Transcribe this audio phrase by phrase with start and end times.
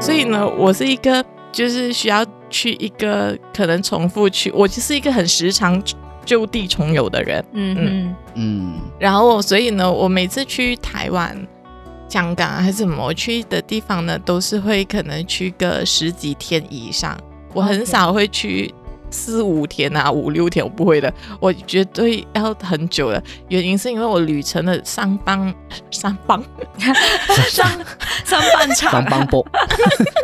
[0.00, 5.82] 所以呢，我是一个就是需要去一个可能重复去，我就是一个很时常
[6.24, 7.44] 就地重游的人。
[7.52, 8.74] 嗯嗯嗯。
[8.98, 11.36] 然后，所以呢，我每次去台湾、
[12.08, 17.14] 香港还是什么，我去的地方呢，都是会可能去个十几天以上。
[17.52, 18.74] 我很少会去。
[19.10, 23.22] 四五天啊，五六天我不会的，我绝对要很久的。
[23.48, 25.54] 原因是因为我旅程的上半
[25.90, 26.40] 上半
[27.50, 27.68] 上
[28.24, 29.46] 上半场 上半部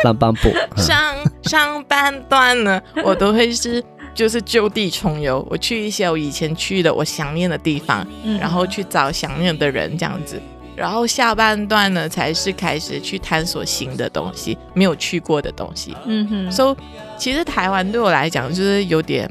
[0.02, 3.82] 上半部上上半段呢，我都会是
[4.14, 10.40] 就是就地重游，我去一些我以前去的我想念的地方，嗯、然后去找想念的人这样子。
[10.74, 15.96] 然后下半段呢，才是开始去探索新的东西，没有去过的东西。
[16.04, 16.76] 嗯哼，所以
[17.18, 19.28] 其实台湾对我来讲就是有点，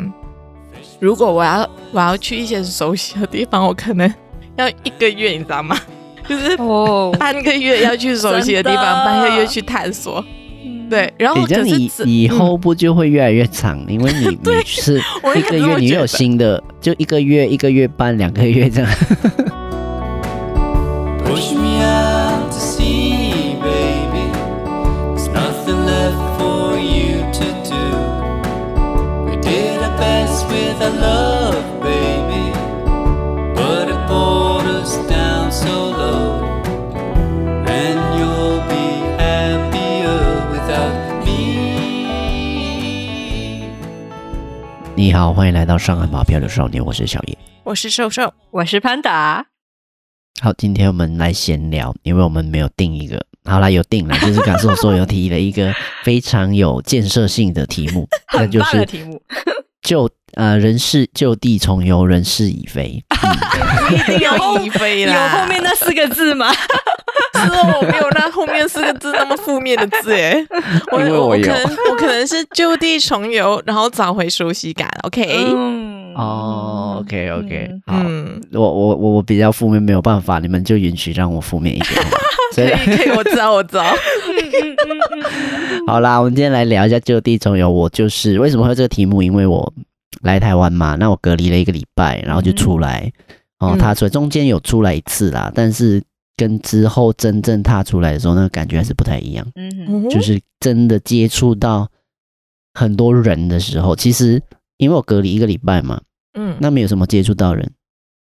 [0.99, 4.11] 如果我要我要去一些熟悉的地方，我可能
[4.57, 5.77] 要一个月，你知道吗？
[6.27, 10.23] 就是哦，半个月要去熟悉的地方，半个月去探索。
[10.89, 11.63] 对，然后可是
[12.03, 13.79] 你以后不就会越来越长？
[13.87, 15.01] 嗯、因为你 你是
[15.35, 18.91] 一个月，你有新的，就一个月、一个月半、两个月这样。
[45.05, 49.45] 你好，欢迎来到上海马票的少年，我是小叶，我是瘦瘦，我是潘达。
[50.41, 59.21] 好，今天我们来闲聊，因为我们没有定一个，好啦，有定了， 就是刚才我说有提了一个非常有建设性的题目，那就是题目，
[59.85, 66.51] 就呃人事就地重游，人事已非，嗯、有 已非啦，有后面那四个字吗？
[67.35, 70.45] 是哦，我没有那后面四个字那么负面的字诶，
[70.91, 74.89] 我我可能我可能是就地重游，然后找回熟悉感。
[75.03, 75.23] OK，
[75.55, 81.91] 嗯，哦，OK OK，好，嗯、我我我我比较负面，没有办法，你们就允许让我负面一点。
[82.55, 83.85] 可以可以，我知道我知道。
[85.87, 87.69] 好啦，我们今天来聊一下就地重游。
[87.69, 89.21] 我就是为什么会有这个题目？
[89.21, 89.73] 因为我
[90.21, 93.11] 来台湾嘛，那我隔离了一个礼拜，然后就出来。
[93.59, 96.01] 嗯、哦，踏出来中间有出来一次啦，但是。
[96.37, 99.47] 跟之后真正踏出来的时候，那个感觉还是不太一样。
[99.55, 101.89] 嗯，就是真的接触到
[102.73, 104.43] 很多人的时候，其实
[104.75, 106.01] 因为我隔离一个礼拜嘛，
[106.37, 107.71] 嗯，那没有什么接触到人，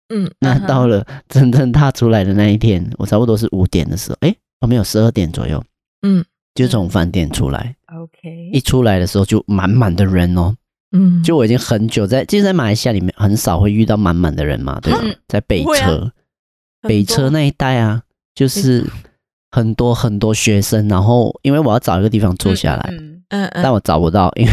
[0.09, 5.63] 嗯，那到了真正踏出来的那一天，我差不多是五点的时候，诶，我没有十二点左右，
[6.01, 6.25] 嗯，
[6.55, 10.55] 就从饭店出来，OK，一出来的时候就满满的人哦，
[10.91, 14.99] 嗯，就我已经很久在，其实，在马来西亚里面很少会遇到满满的人嘛，对吧？
[15.27, 16.11] 在北车。
[16.83, 18.01] 北车那一带啊，
[18.33, 18.83] 就是
[19.51, 24.51] 很多很多学生，然后因为我要找一个地方坐下来，嗯嗯，但我找不到，因为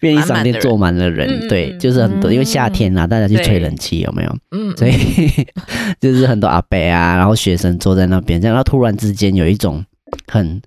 [0.00, 4.34] 便利商店坐满了人，对，就是很多，因为夏天啊，大家去吹冷气，有没有？
[4.52, 4.94] 嗯，所以
[6.00, 9.84] 就是很多阿伯啊，然后学生坐在那边，这样，然后突然之间有一种
[10.28, 10.62] 很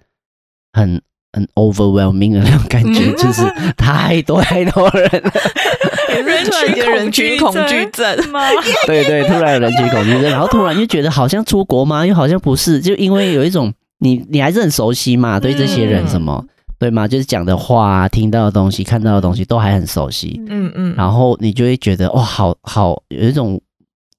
[0.73, 1.01] 很
[1.33, 3.43] 很 overwhelming 的那种感觉，就是
[3.77, 5.31] 太多太多人了。
[6.25, 8.41] 人群人群恐惧症吗？
[8.85, 12.05] 对对，突然有人群恐惧症，然后突然就觉得好像出国吗？
[12.05, 16.43] 又好像不是，就因为有一种你你还是很熟悉嘛，对这些人什么
[16.77, 17.07] 对吗？
[17.07, 23.59] 就是讲的话、听到的东西、看到的东西都还很熟悉，嗯嗯，然后你就会觉得哇，好好有一种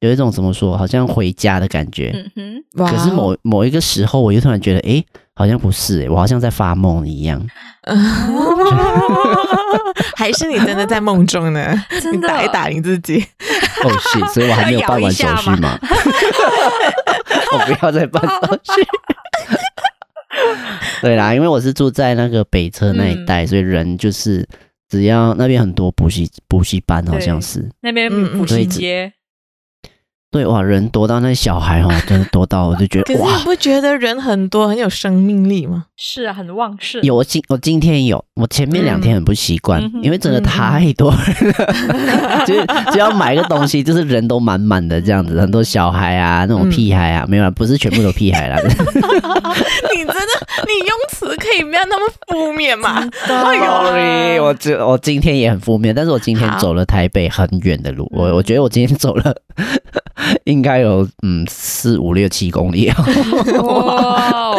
[0.02, 2.12] 有一种怎么说，好像回家的感觉。
[2.36, 5.02] 嗯哼，可是某某一个时候，我又突然觉得，哎。
[5.34, 7.42] 好像不是我好像在发梦一样，
[10.14, 11.74] 还是你真的在梦中呢？
[12.12, 13.18] 你打一打你自己。
[13.82, 15.78] 哦，是，所以我还没有办完手续嘛？
[17.50, 18.72] 我不要再办手续。
[21.00, 24.46] 对啦，因为我是住在那个北车那一带，嗯、所以人就是
[24.90, 29.10] 只要那边很多补习补习班，好像是那边补习街。
[30.32, 33.26] 对哇，人多到那小孩哦，真的多到我就觉得 哇！
[33.26, 35.84] 可是你不觉得人很多很有生命力吗？
[35.94, 37.02] 是啊，很旺盛。
[37.02, 42.54] 有我今我今天有，我前面两天很不习惯，嗯、因为真的太多人了，嗯、 就
[42.92, 48.56] 只要买个东西，就是人都满满的这样子，很多小孩啊，那种屁孩啊，嗯、没有啦，不是全部都屁孩啦。
[48.64, 59.36] 你真的，你用词可以不要那么负面嘛？Sorry，我今我今天也很负面，但是我今天走了台北很远的路，我我觉得我今天走了。
[60.44, 62.90] 应该有嗯四五六七公里，
[63.62, 64.54] 哇，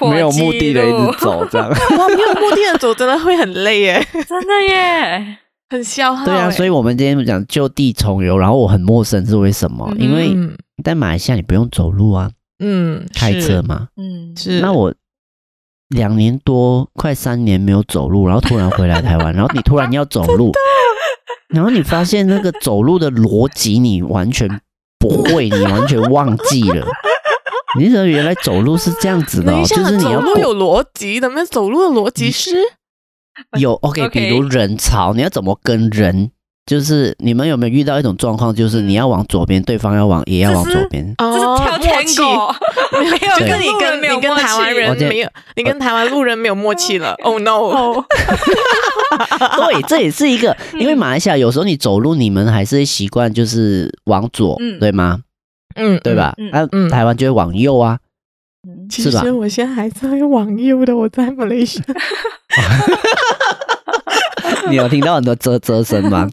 [0.10, 5.38] 没有目的的一直走这样，哇，没有目的的走真的会很累耶，真的耶，
[5.70, 6.24] 很消耗。
[6.24, 9.88] 对啊，所以我们今天讲就地重游，然后我很陌生是为什么？
[9.92, 10.36] 嗯、因为
[10.84, 14.60] 在马来西亚你不用走路啊，嗯，开车嘛，嗯，是。
[14.60, 14.92] 那我
[15.88, 20.52] 两年多，快三年没有走路，然后突然回来台湾，然后你突然要走路，
[21.54, 24.48] 然后你发现那个走路的逻辑你完全
[25.02, 26.86] 不会，你完全忘记了。
[27.76, 29.52] 你怎么原来走路是这样子的？
[29.64, 32.52] 就是你要走路有逻辑的，那走路的逻辑是
[33.58, 36.30] 有 OK，比如人潮，你要怎么跟人？
[36.64, 42.54] 就是你们有没有遇到一种状况，就是你要往左边，对方要往也要往左边，这是跳天狗，
[43.00, 47.14] 没有，就跟你跟你跟台湾人没有，你跟台湾路人没有默契了。
[47.24, 48.04] Oh no！
[49.56, 55.20] 对，这也是一个，因为马来西亚有时候你走路，你们还是会习惯就是往左，对吗？
[55.74, 56.34] 嗯，对吧？
[56.52, 57.98] 啊，台湾就会往右啊，
[58.88, 59.20] 是吧？
[59.20, 61.94] 其实我现在还在往右的，我在马来西亚。
[64.68, 66.28] 你有听到很多啧啧声吗？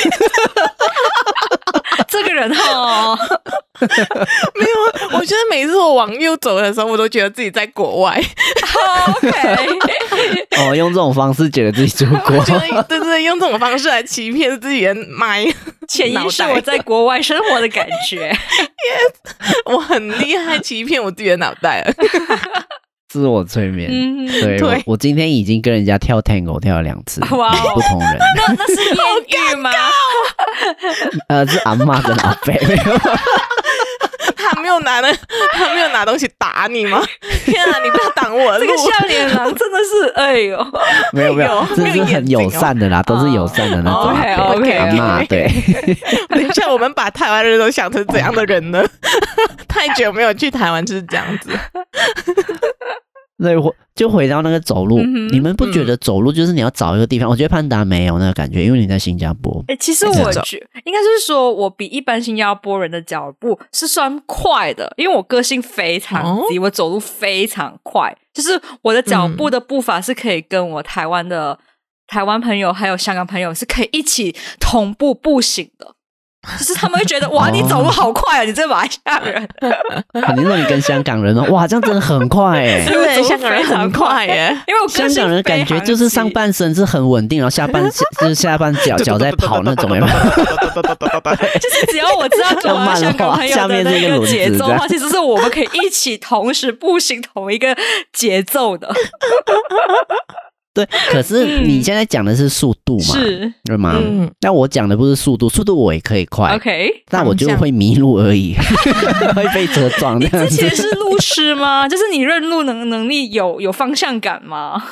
[2.08, 3.16] 这个人哈，
[3.80, 3.86] 没
[4.64, 4.70] 有，
[5.18, 8.20] 我觉得每次我往右走的时候，我都觉得自己在国外。
[9.06, 9.78] OK，
[10.58, 15.44] 哦，用这种方式觉得自己出国，对对对，用这种方式来欺骗自己的麦，
[15.88, 18.32] 潜意识我在国外生活的感觉。
[18.32, 19.12] yes,
[19.66, 21.94] 我很厉害，欺骗我自己的脑袋了。
[23.10, 24.68] 自我催眠，嗯、对，对。
[24.68, 29.70] 我，我今天已经跟人家跳 tango 跳了两次，哇、哦，不同人， 那那是艳遇吗？
[31.26, 32.76] 呃，是阿妈跟阿伯，他没
[34.70, 35.12] 有拿的，
[35.52, 37.02] 他没有拿东西打你吗？
[37.44, 38.66] 天啊，你不要挡我的路！
[38.66, 40.66] 这个笑脸狼 真的是，哎呦，
[41.12, 44.10] 没有没有，这是很友善的啦，都是友善的那种。
[44.10, 45.48] OK OK，骂，对。
[46.28, 48.84] 等一下，我们把台湾人都想成怎样的人呢？
[49.68, 51.50] 太久没有去台湾，就是这样子。
[53.42, 53.56] 对，
[53.94, 57.28] 就回到那个走路，嗯、你们不觉得走路就是你要找一个地方？
[57.28, 59.64] 嗯、我觉得潘达没有那个感觉，因为你在新加坡。
[59.68, 71.58] 哎、欸，其实我觉应该是说，我比一般新加坡人的脚步是算快的，因为我个性非常急，哦、我走路非常快，就是我的脚步的步伐是可以跟我台湾的、嗯、
[72.06, 75.94] 台湾朋友还有香港朋友是可以一起同步步行的。
[76.58, 78.44] 就是他们会觉得哇， 你走路好快啊！
[78.44, 79.46] 你这马来西亚人，
[80.24, 87.82] 肯定说你跟香港人哦， 哇，这样真的很快哎， 对，香港人很快耶，因为我香港人感觉就是上半身是很稳定，然后下半
[88.18, 90.12] 就是下半脚脚在跑那种，有没有？
[91.60, 97.76] 就是只要我知道走到香港朋友的那个节奏的话，其实是我们可以一起同时步行同一个
[98.12, 98.90] 节奏的。
[100.72, 103.14] 对， 可是你现在讲的是速度嘛？
[103.14, 103.98] 是，对吗？
[104.00, 108.54] 嗯，那我讲的不是速度，速度我也可以快，OK，那我就会迷路而已，
[109.34, 110.20] 会被车撞。
[110.20, 111.88] 你之前是路痴吗？
[111.88, 114.82] 就是你认路能能力有有方向感吗？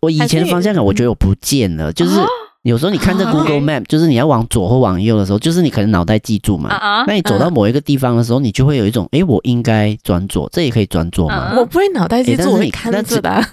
[0.00, 2.18] 我以前的方向感我觉得我不见了，就是
[2.62, 11.54] 有时候你看这 Google Map，就是你要往左或往右的时候，就是你可能脑袋记住嘛，那你走到某一个地方的时候，你就会有一种，哎，我应该转左，这也可以转左吗？
[11.56, 13.44] 我不会脑袋记住，我会看着的。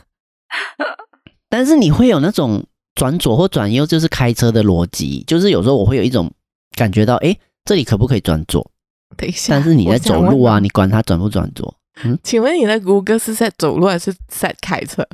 [1.56, 2.62] 但是你会有那种
[2.96, 6.30] 转左或转右，就是开车的逻辑，就是有时候我会有一种
[6.76, 8.70] 感觉到，哎，这里可不可以转左？
[9.16, 11.74] 等一下，但是你在走路啊，你管它转不转左？
[12.04, 15.08] 嗯，请问你的谷歌是在走路还是在开车？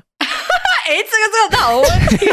[0.91, 2.27] 哎，这个这个好问题，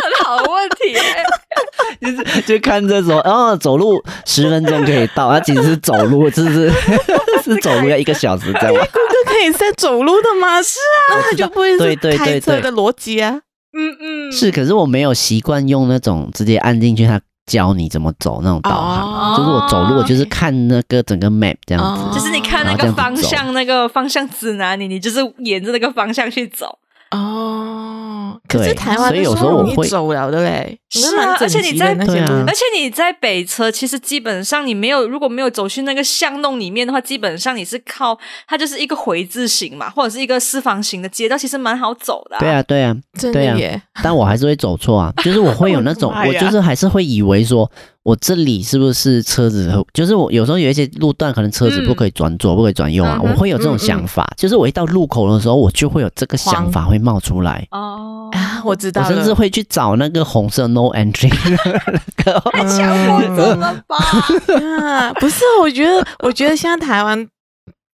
[0.00, 0.94] 很好问题，
[2.00, 6.70] 就是就看着说，哦，走路十分钟可以到，它其实是走路，就是
[7.42, 8.88] 是走路要一个小时在玩。
[9.26, 10.62] 可以在走路的吗？
[10.62, 10.78] 是
[11.10, 13.40] 啊，那他就不会是开车的逻辑啊。
[13.76, 19.36] 嗯嗯，是，可是我没有习惯用那种直接按进去，他教你怎么走那种导航。
[19.36, 22.18] 就是我走路，我就是看那个整个 map 这样子。
[22.18, 26.79] 就是你看那个方向，那个方向指南你，你就是沿着那个方向去走。
[27.10, 42.36] 哦，可是台湾所以有时候我会走了的嘞，是啊，而且你在，而且你在北车，其实基本上你没有，如果没有走去那个巷弄里面的话，基本上你是靠它就是一个回字形嘛，或者是一个四方形的街道，其实蛮好走的。
[42.38, 43.56] 对啊，对啊，对啊，
[44.04, 47.68] 但我还是会走错啊，就是我会有那种， 我就是还是会以为说。
[48.02, 49.70] 我这里是不是车子？
[49.92, 53.20] 就是我有时候有一些路段，可能车子不可以转左，不可以转右啊。
[53.22, 57.66] 我会有这种想法，就是我一到路口的时候，我就会有这个想法会冒出来。
[57.72, 62.40] 哦啊，我知道，我甚至会去找那个红色 No Entry 那个。
[62.52, 63.96] 太强迫症了吧？
[64.80, 67.28] 啊，不是，我觉得，我觉得现在台湾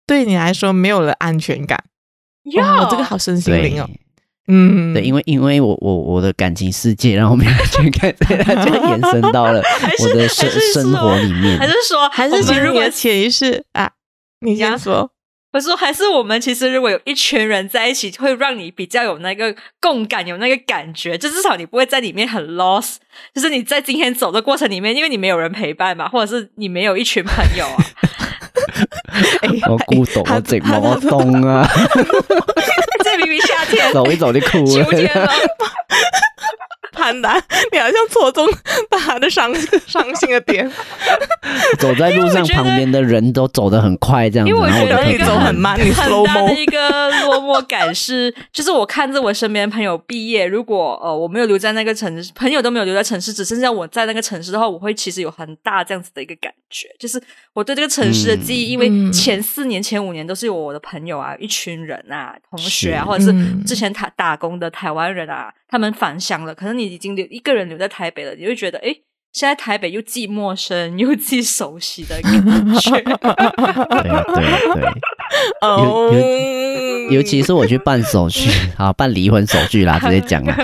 [0.05, 1.81] 对你来说没有了安全感。
[2.57, 3.89] 哇，这个好身心灵哦。
[4.47, 9.61] 嗯，对，因为因为我我我的感情世界，然后没有去看，所以它就延伸到了
[9.99, 11.57] 我的生生活里面。
[11.57, 13.91] 还是说，还是说，如果潜意识啊，
[14.41, 15.11] 你先说。
[15.53, 22.95] 我说，还是我们其实如果有一群人在一起，会让你比较有那个共感，有那个感觉，就至少你不会在里面很 lost。
[23.35, 27.77] 就是你在今天走的过程里面，因为你没有人陪伴嘛，或者是你没有一群朋友啊。
[29.69, 31.69] 我古董，我怎么懂啊？
[33.13, 34.83] 这明明夏天，走一走就哭了。
[34.83, 35.31] 秋天了。
[37.03, 37.35] 潘达，
[37.73, 38.47] 你好像戳中
[38.89, 39.53] 他的伤
[39.85, 40.71] 伤心的点。
[41.77, 44.49] 走在路上，旁边的人都走得很快，这样子。
[44.49, 46.27] 因为我觉得 你走很慢，你 slow mo。
[46.27, 57.21] 很大的一个落寞感是，就是我看着我身边朋友毕业，如果呃我没有留在那个城市，朋友都没有留在城市，只剩下我在那个城市的话，我会其实有很大这样子的一个感觉，就是
[57.53, 63.33] 我对这个城市的记忆，嗯、因为前四年、前五年都是有我的朋友啊，一群人啊，同学啊，或者是
[63.65, 65.53] 之前打打工的台湾人啊。
[65.73, 68.95] 他们返乡了，可能你已经留一个人留在台北了，你会觉得，哎，
[69.31, 72.31] 现在台北又既陌生又既熟悉的感
[72.75, 72.91] 觉。
[72.91, 74.93] 对对对，
[75.67, 76.13] 哦，
[77.09, 80.55] 尤尤其是我去办手续，好 办离婚手续啦，直接讲了。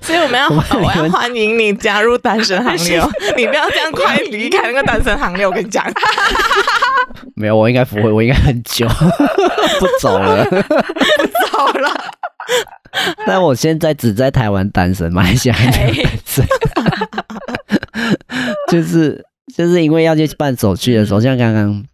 [0.00, 2.98] 所以我们要，我要欢迎你加入单身行列，
[3.36, 5.84] 你不要这样快离开那个单身行列，我跟你讲。
[7.34, 11.92] 没有，我应该不会，我应该很久不走了，不走了。
[13.26, 16.46] 但我现在只在台湾单身，马来西亚还没单身，
[18.70, 19.24] 就是
[19.54, 21.84] 就是因为要去办手续的时候，像刚刚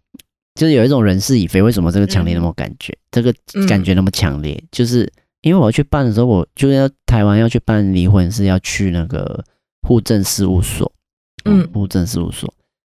[0.55, 2.93] 就是有一种人事已非，为什么这个强烈那么感觉？
[2.93, 3.33] 嗯、这个
[3.67, 9.43] 感觉那么强烈，嗯、就是因为我要去办的时候，我就要台湾要去办离婚是要去那个
[9.81, 10.91] 户政事务所，
[11.45, 12.53] 嗯，户政事务所。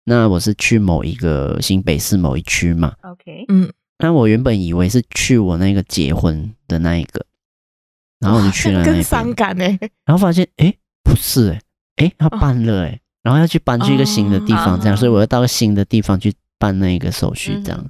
[0.04, 7.24] 那我是去某一个新北市某一区嘛，OK，嗯，那我原本以为是去我那个结婚的那一个。
[8.24, 11.50] 然后我就去了那边，更伤感欸，然后发现，哎，不是，
[11.96, 17.86] 哎，哎，要办了，哎，然后要去搬去一个新的地方，这样，所以我要到个新的地方去办那个手续，这样，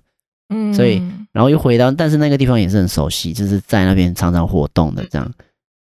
[0.49, 5.33] 嗯，所以，然后又回到，但是那个地方也是很熟悉，就是在那边常常活动的，这样，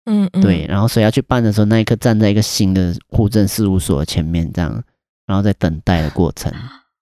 [0.06, 4.84] 嗯，对，然后所以要去办的时候，那一刻站在一个新的户政事务所前面，这样，
[5.28, 6.52] 然后在等待的过程，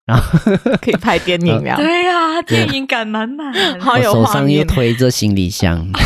[0.06, 0.24] 然后
[0.82, 5.88] 可以拍电影 了，对呀，电影感满满，好有画面，手上又推着行李箱。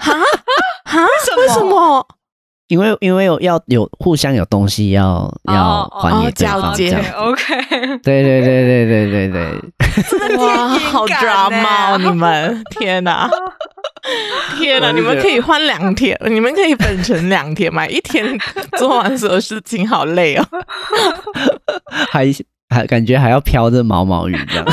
[0.00, 0.10] 啊
[0.84, 1.06] 啊！
[1.38, 2.06] 为什么？
[2.68, 7.00] 因为因为有要有互相有东西要要还给对方这样。
[7.16, 7.42] OK，
[8.02, 10.36] 对对对对对对对。
[10.36, 11.98] 哇，好 drama 哦！
[11.98, 13.28] 你们天哪，
[14.58, 14.92] 天哪！
[14.92, 17.86] 你们可以换两天，你们可以分成两天嘛？
[17.88, 18.38] 一天
[18.76, 20.44] 做完所有事情，好累哦。
[22.10, 22.26] 还
[22.68, 24.66] 还感觉还要飘着毛毛雨这样。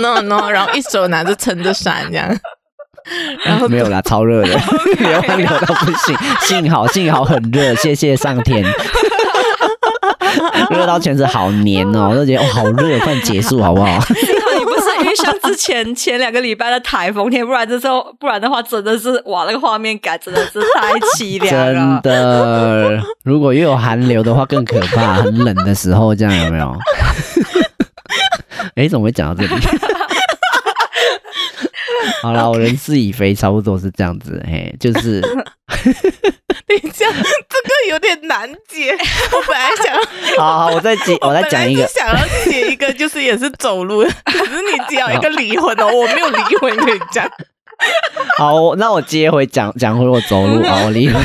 [0.00, 2.28] No No，然后一手拿着撑着伞这样。
[3.44, 4.48] 然后没有啦，超热的，
[4.98, 6.16] 流汗流到不行。
[6.42, 8.64] 幸好幸好很热，谢谢上天。
[10.70, 13.98] 热到全身好黏哦， 我都觉得哦好热，快结束好不好
[14.58, 22.00] 你不是遇上之前前两个礼拜的台风天，不然这时候不然的话真的是哇，那个画面感真的是太凄凉了。
[22.02, 26.74] 真的，如果又有寒流的话更可怕，很冷的时候这样有没有？
[28.76, 29.60] 哎，怎么会讲到这里？
[32.22, 35.32] 好了，我人事已非，差不多是这样子，嘿，就是，等
[36.82, 38.92] 一下，这个有点难解。
[39.32, 39.96] 我本来想，
[40.38, 42.14] 好好，我再解， 我再讲一个，想要
[42.44, 47.28] 解一个，就是也是走路，可是你讲一个离婚哦，我没有离婚可以讲。
[48.38, 51.20] 好，那我接回讲讲回我走路啊，我离婚。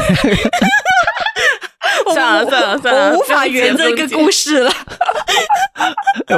[2.13, 4.71] 算了算了算了，我无法圆这个故事了。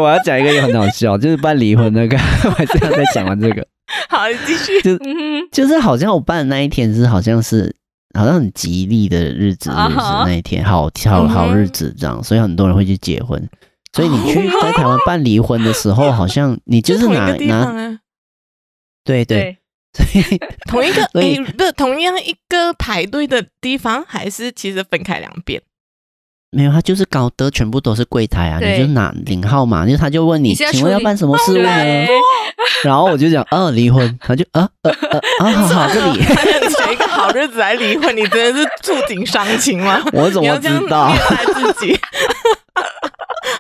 [0.01, 3.66] 我要讲一个也很好笑，就是办离婚那个，我还是要再讲完这个。
[4.10, 4.81] 好，你继续。
[4.81, 4.98] 就
[5.51, 7.75] 就是好像我办的那一天是好像是
[8.17, 13.50] 好像很吉利的日子，是不是那一天好好好日子这样，所以很多人会去结婚。
[13.91, 18.00] 所以你去在台湾办离婚的时候，好像你 就是拿拿，
[19.03, 19.58] 对对，
[20.67, 25.60] 同一个诶，不是同样一个排队的地方，还是其实分开两边？
[26.51, 31.70] 没有，他就是搞得全部都是柜台啊，你就拿领号码，就他就问你，请问要办什么事务呢？
[32.84, 36.20] 然后我就讲，呃，离婚，他就，啊，呃，呃，啊，好好，这里，
[37.34, 40.02] 选一个好日子来离婚，你真的是触景伤情吗？
[40.14, 41.12] 我怎么知道？
[41.54, 42.00] 自己。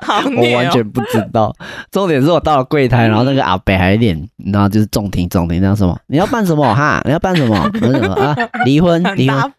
[0.01, 1.53] 好哦、我完全不知道，
[1.91, 4.19] 重点是我到了柜台，然后那个阿北还有点，
[4.51, 5.95] 然后就是重听重听，那什么？
[6.07, 7.01] 你要办什么哈？
[7.05, 7.69] 你要办什么？
[7.81, 8.35] 我说啊，
[8.65, 9.51] 离婚，离婚啊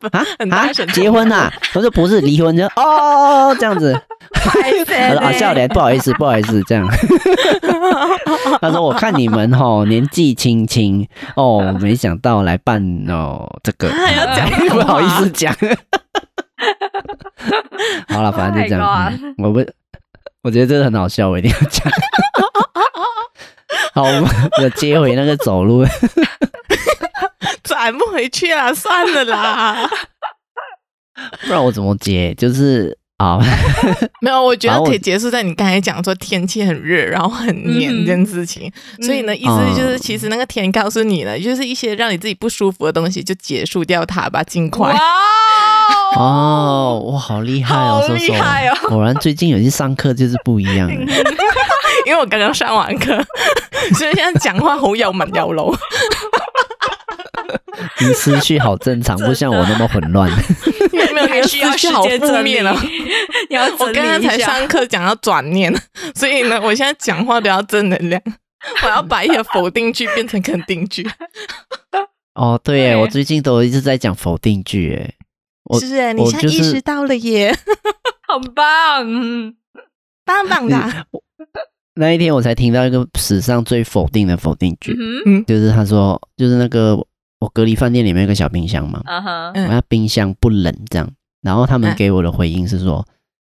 [0.50, 1.52] 啊，结婚呐、啊？
[1.72, 4.00] 他说不是离婚，就哦这样子。
[4.32, 6.88] 他说啊，笑脸，不好意思，不好意思，这样。
[8.60, 15.54] 他说我看你们吼年纪轻轻哦，没想到来办哦这个，还要讲，不 好意思讲。
[18.08, 19.64] 好了，反正就这样，嗯、我不。
[20.42, 21.86] 我觉得真的很好笑，我一定要讲。
[23.92, 24.10] 好，我
[24.62, 25.84] 们接回那个走路，
[27.62, 29.86] 转不回去了，算了啦。
[31.42, 32.32] 不然我怎么接？
[32.36, 33.38] 就是啊，
[34.22, 38.72] 没有，我觉得可以结束在你刚才讲说天气很热，然后很黏这件事情。
[38.98, 44.96] 嗯、所以呢，意思就是其实那个天告诉你了，就是一些让你自己不舒服的东西就结束掉它吧，尽快。
[46.16, 48.74] 哦，哇，好厉害哦，好厉害哦！
[48.88, 50.90] 果然最近有些上课就是不一样，
[52.06, 53.14] 因为我刚刚上完课，
[53.98, 55.76] 所以现在讲话好有门有路。
[58.00, 60.30] 你思绪好正常，不像我那么混乱。
[61.40, 62.76] 没有，你的思绪好负面了。
[63.48, 65.72] 你要我刚刚才上课讲要转念，
[66.14, 68.20] 所以呢，我现在讲话都要正能量。
[68.82, 71.08] 我要把一些否定句变成肯定句。
[72.34, 75.14] 哦，对耶，我最近都一直在讲否定句，哎。
[75.78, 77.54] 是哎，你现在意识到了耶，
[78.26, 79.54] 好棒，
[80.24, 81.06] 棒棒的。
[81.94, 86.96] 那一天我才听到一个史上最否定的否定句，嗯，就是他说，就是那个
[87.38, 89.00] 我隔离饭店里面有个小冰箱嘛，
[89.54, 91.08] 我要冰箱不冷这样，
[91.42, 93.06] 然后他们给我的回应是说，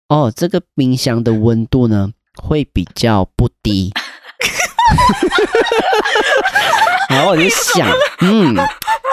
[0.09, 3.91] 哦，这个冰箱的温度呢会比较不低，
[7.09, 7.87] 然后我就想，
[8.21, 8.55] 嗯，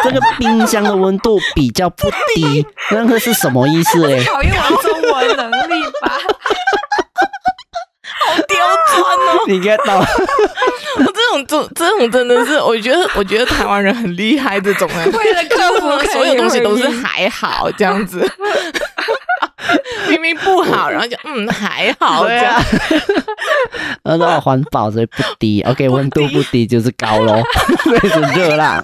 [0.02, 4.22] 这个冰箱的温度比较不低， 那个是什么意思嘞？
[4.24, 6.18] 考验我的中文能力吧。
[8.26, 8.58] 好刁
[8.92, 9.44] 钻哦！
[9.48, 9.98] 你 get 到？
[9.98, 10.04] 我
[11.12, 18.26] 这种这这种真的是，我觉得我觉得台湾人很厉害，这种人为了克服所有东西都是还好这样子，
[20.08, 22.62] 明明不好，然后就嗯还好这样。
[24.04, 27.42] 呃，那环保所以不低，OK，温度不低就是高喽，
[27.82, 28.82] 所以是热浪。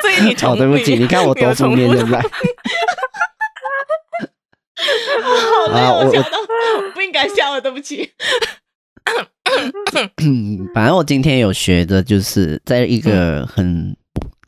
[0.00, 2.24] 所以你哦，对不起，你看我多负面现在。
[5.72, 6.12] 啊，我我
[6.94, 8.10] 不应该笑了，对不起。
[10.74, 13.96] 反正我今天有学的，就是在一个很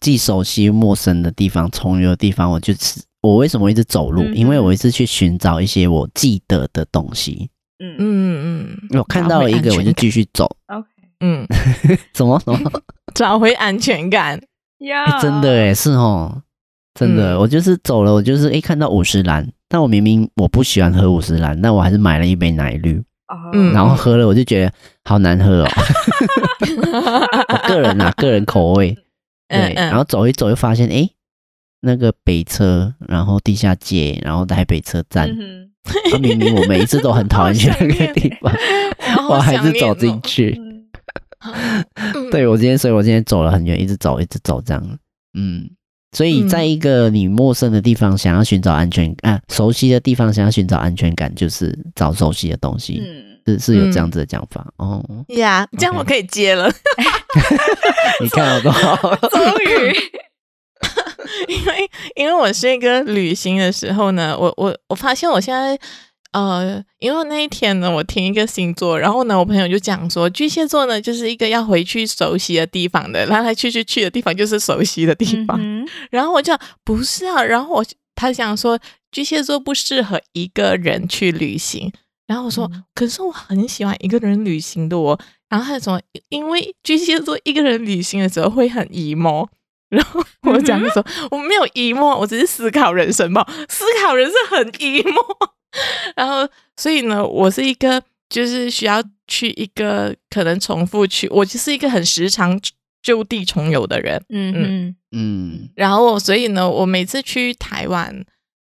[0.01, 4.23] 既熟悉又陌生的地方，重游的地方，我就是我为什么一直走路？
[4.35, 7.49] 因为我一直去寻找一些我记得的东西。
[7.79, 10.45] 嗯嗯嗯，我看到了一个，我就继续走。
[10.67, 10.87] OK，
[11.21, 11.47] 嗯，
[12.13, 12.71] 怎么怎么
[13.15, 14.41] 找回安全感？
[14.79, 16.43] 呀，真的哎，是哦，
[16.95, 19.49] 真的，我就是走了，我就是哎看到五十岚。
[19.69, 23.03] 但我明明我不喜欢喝五十兰，但我还是买了一杯奶绿，
[23.53, 24.73] 嗯，然后喝了我就觉得
[25.05, 25.69] 好难喝哦。
[27.49, 28.97] 我个人啊，个人口味，
[29.49, 31.09] 对，然后走一走又发现，哎，
[31.83, 35.29] 那个北车，然后地下街，然后台北车站，
[36.21, 38.53] 明明我每一次都很讨厌去 那个地方，
[39.29, 40.59] 我还是走进去。
[42.33, 44.99] 对，我今天，所以我今天走了很远，一直走，一直走这样，
[45.39, 45.69] 嗯。
[46.13, 53.03] 所以，在一个你陌生的地方，想要寻找安全感，啊，熟悉的地方想要寻找安全感，就是找熟悉的东西，
[53.47, 55.05] 是是有这样子的讲法哦。
[55.29, 56.69] 呀，这样我可以接了。
[58.23, 58.97] 你看我多好，
[59.29, 59.95] 终于，
[61.49, 65.79] 因为因为我是一个旅行的时候呢，我我我发现我现在。
[66.33, 75.59] 呃，因为那一天呢，我听一个星座，然后呢，我朋友就讲说，巨蟹座呢就是一个要回去熟悉的地方的，来来去去去的地方就是熟悉的地方。
[75.61, 76.53] 嗯、然后我就
[76.85, 78.79] 不是啊，然后我他想说
[79.11, 81.91] 巨蟹座不适合一个人去旅行，
[82.27, 85.19] 然后我说，嗯、可是我很喜欢一个人旅行的哦。
[85.49, 89.49] 然后他说，因为巨蟹座一个人旅行的时候会很 emo。
[89.89, 95.49] 然后我讲说，嗯、我没有 emo，我只是思考人生吧，思考人生很 emo。
[96.17, 102.61] 然后，所以呢，我是一个就是需要去一个可能重复去，我就是一个很时常
[103.03, 104.23] 就地重游的人。
[104.29, 105.69] 嗯嗯嗯。
[105.75, 108.25] 然后，所以呢，我每次去台湾、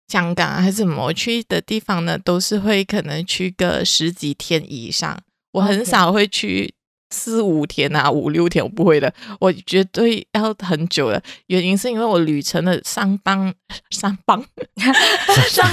[0.09, 5.21] 香港还是什么，我去的地方呢，都是会可能去个十几天以上，
[5.53, 6.75] 我很少会去。
[7.11, 11.23] 四五天啊，五六天我不会的，我绝对要很久的。
[11.47, 13.53] 原因是因为我旅程的上半
[13.91, 14.39] 上半
[15.51, 15.69] 上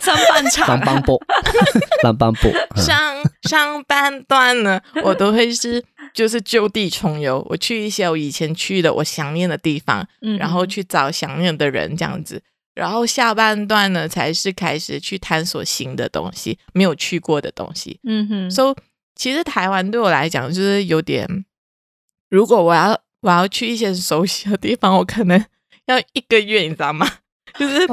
[0.00, 1.20] 上半场上半部
[2.02, 5.82] 上半部上上半段呢，我都会是
[6.14, 12.42] 就是就地重游，我去一些我以前去的我想念的地方，嗯、然后去找想念的人这样子，
[12.74, 17.98] 然后下半段呢才是开始去探索新的东西，没有去过的东西。
[18.04, 18.74] 嗯哼，so。
[19.16, 21.26] 其实台湾对我来讲就是有点，
[22.28, 25.42] 如果我要我要去一些熟悉的地方，我可能
[25.86, 27.08] 要一个月，你知道吗？
[27.58, 27.86] 就是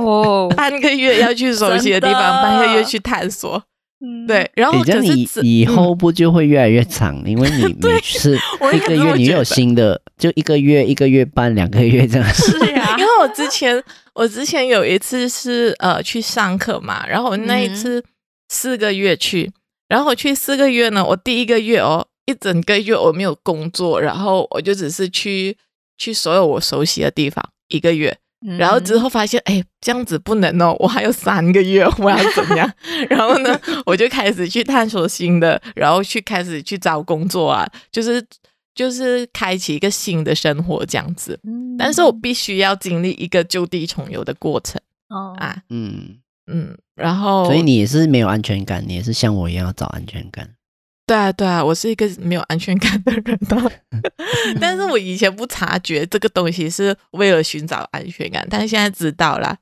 [0.57, 3.63] 半个月要去熟悉的地方，半个月去探索。
[4.05, 4.51] 嗯，对。
[4.55, 7.15] 然后可是你以后不就会越来越长？
[7.23, 8.37] 嗯、因为 你每次
[8.73, 12.33] 一个月你有新的，就一个月、一个月半、两个月这样。
[12.33, 13.81] 是呀， 因为我之前
[14.13, 18.03] 我之前有一次是呃去上课嘛，然后我那一次
[18.49, 19.43] 四个月去。
[19.45, 19.53] 嗯
[19.93, 25.55] 然后我去四个月呢，我第一个月哦，一整个月我没有工作，然后我就只是去
[25.99, 28.17] 去所有我熟悉的地方一个月，
[28.57, 32.73] 然后之后发现，哎，这样子不能哦， 我还有三个月，我要怎样？
[33.07, 38.25] 然后呢，我就开始去探索新的，然后去开始去找工作啊，就是
[38.73, 41.39] 就是开启一个新的生活这样子。
[41.77, 44.81] 但是我必须要经历一个就地重游的过程。
[45.09, 45.35] 哦。
[45.37, 46.17] 啊，嗯。
[46.45, 50.49] 嗯，然后所以你也是没有安全感，你也是像我一样要找安全感。
[51.05, 53.71] 对啊，对啊，我是一个没有安全感的人的，
[54.61, 59.57] 但是我以前不察觉这个东西是为了寻找安全感，但是现在知道了。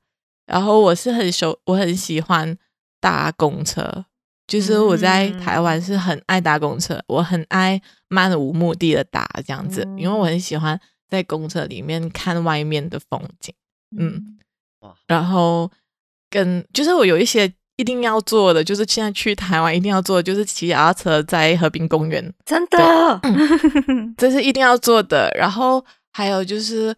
[0.45, 2.55] 然后我是很熟，我很喜欢
[2.99, 4.05] 搭公车，
[4.45, 13.53] 就是我在台湾是很爱搭公车，我很爱漫无目的的搭这样子，因为我很喜欢在公车里面看外面的风景，
[13.97, 14.37] 嗯，
[15.07, 15.71] 然后
[16.31, 17.53] 跟就是我有一些。
[17.77, 23.21] 一定要做的就是现在去台湾一定要做的就是骑脚踏车在和平公园，真的，
[24.15, 25.31] 这是一定要做的。
[25.35, 26.93] 然后还有就是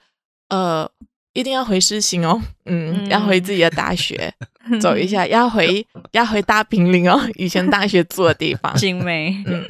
[0.50, 0.90] 呃，
[1.32, 4.34] 一定要回世新哦，嗯，嗯要回自己的大学
[4.82, 9.66] 走一下，要回要回大坪林哦， 以前大学住的地方，景美，嗯，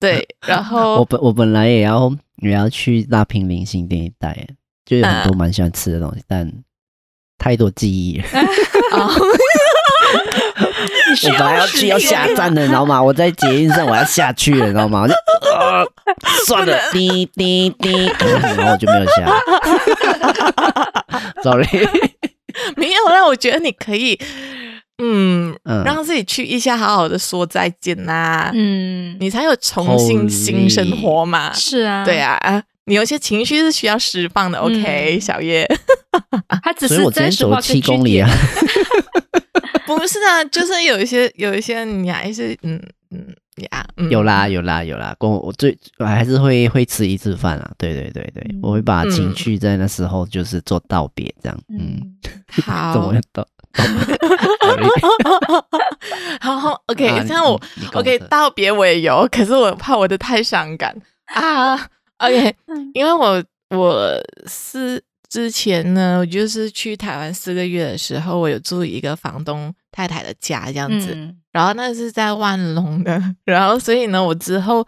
[0.00, 0.26] 对。
[0.46, 4.46] 然后我本我本来也要也要去大坪林新店一带，
[4.86, 6.52] 就有很多蛮喜欢吃的东西，嗯、但
[7.38, 8.24] 太多记忆了。
[11.24, 13.02] 我本来要去要下站的，你知道吗？
[13.02, 15.02] 我在捷运上我要下去了，你知道吗？
[15.02, 15.14] 我就
[15.50, 15.86] 呃，
[16.46, 19.26] 算了，滴滴滴，然后我就没有下。
[21.42, 21.66] Sorry，
[22.76, 23.24] 没有啦。
[23.26, 24.18] 我觉得你可以，
[25.02, 28.50] 嗯，嗯让自己去一下，好好的说再见呐、啊。
[28.54, 31.52] 嗯，你才有重新新生活嘛。
[31.52, 34.58] 是啊，对啊，你有些情绪是需要释放的。
[34.58, 35.68] OK，、嗯、小叶，
[36.64, 38.28] 他只是在走七公里啊。
[39.86, 43.34] 不是啊，就是有一些有一些你还是嗯嗯
[43.70, 44.08] 呀，嗯。
[44.10, 51.98] 有啦有啦有啦，跟我我最我还是会会吃一次饭啊，对对对对，我会把情绪在那时候就是做道别这样，嗯，
[52.62, 53.46] 好， 怎么道？
[56.40, 57.60] 好好，OK，这样我
[57.94, 60.94] OK 道别我也有，可是我怕我的太伤感。
[61.34, 61.76] 啊
[62.18, 62.54] ，OK，
[62.94, 65.02] 因为我我是。
[65.30, 74.86] 之前呢，我就是去台湾四个月的时候，我有住一个房东太太的家这样子，嗯、然后那是在万隆的， 然后所以呢，我之后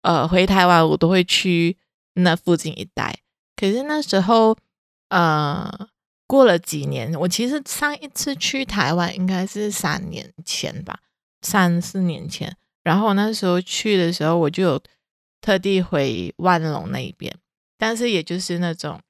[0.00, 1.76] 呃回台湾，我都会去
[2.14, 3.14] 那附近一带。
[3.54, 4.56] 可是那时候
[5.10, 5.70] 呃
[6.26, 11.00] 过了几年，我其实上一次去台湾应该是三年前吧，
[11.42, 12.56] 三四年前。
[12.82, 14.82] 然后那时候去的时候，我就有
[15.40, 17.34] 特地回万隆那一边，
[17.76, 19.00] 但是也就是那种。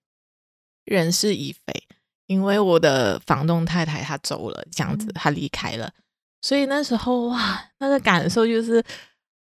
[0.89, 1.83] 人事已非，
[2.29, 5.93] 因为我的房东太太她走了，这样子她离开了，
[6.41, 8.81] 所以那时候哇，那个感受就是，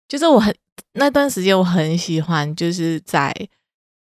[0.07, 0.51] 就是我很
[0.93, 3.31] 那段时间我很喜欢，就是在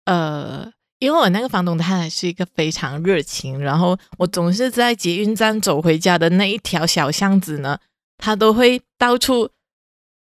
[0.06, 7.80] 呃，因为我那个房东太太是一个非常热情，然后我总是在捷运站走回家的那一条小巷子呢，
[8.20, 9.50] 她都会到处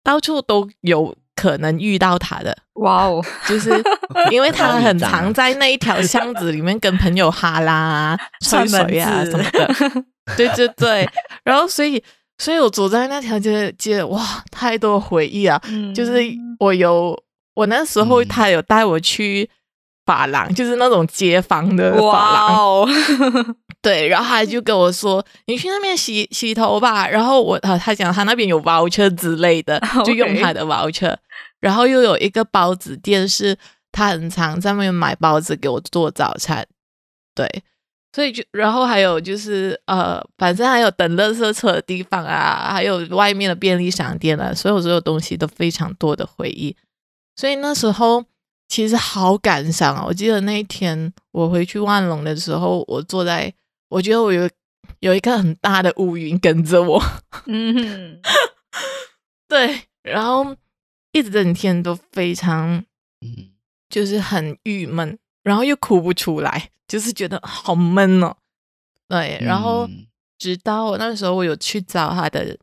[0.05, 1.19] 到处都有。
[1.38, 2.57] 可能遇到他的。
[2.74, 3.70] 哇哦，就是
[4.33, 9.74] 因为他很常在那一条巷子里面跟朋友哈拉啊、吹水啊什么的，
[10.37, 11.09] 对对对。
[11.44, 12.03] 然后所以，
[12.38, 14.20] 所以我走在那条街街，哇，
[14.51, 15.61] 太多回忆啊！
[15.68, 16.12] 嗯、就是
[16.59, 17.16] 我有
[17.55, 19.48] 我那时候他有带我去
[20.05, 22.87] 发廊，嗯、就是那种街坊的发廊。
[23.81, 31.12] 对，然后他就跟我说：“你去那边洗洗头吧。”然后我他他讲他那边有 voucher 之类的， 就用他的 voucher。
[31.12, 31.17] Okay.
[31.61, 33.57] 然后又有一个包子店，是
[33.93, 36.67] 他很常在那边买包子给我做早餐。
[37.37, 37.49] 对，
[38.12, 46.77] 所以就然后还有就是呃，反正还有等垃圾车的地方啊，还有外面的便利商店啊，所有所有东西都非常多的回忆。
[47.37, 48.25] 所以那时候
[48.69, 50.05] 其实好感伤啊！
[50.05, 53.55] 我记得那一天我回去万隆的时候，我坐在。
[53.88, 54.48] 我觉得我有
[55.01, 57.03] 有一个很大的乌云跟着我，
[57.46, 57.74] 嗯。
[57.74, 58.20] 哼，
[59.48, 60.55] 对，然后
[61.12, 62.85] 一整天都非常，
[63.88, 68.37] 就是很郁闷，然后又哭不出来，就是觉得好闷哦，
[69.09, 69.88] 对，然后
[70.38, 72.59] 直到我那时候我有去找他的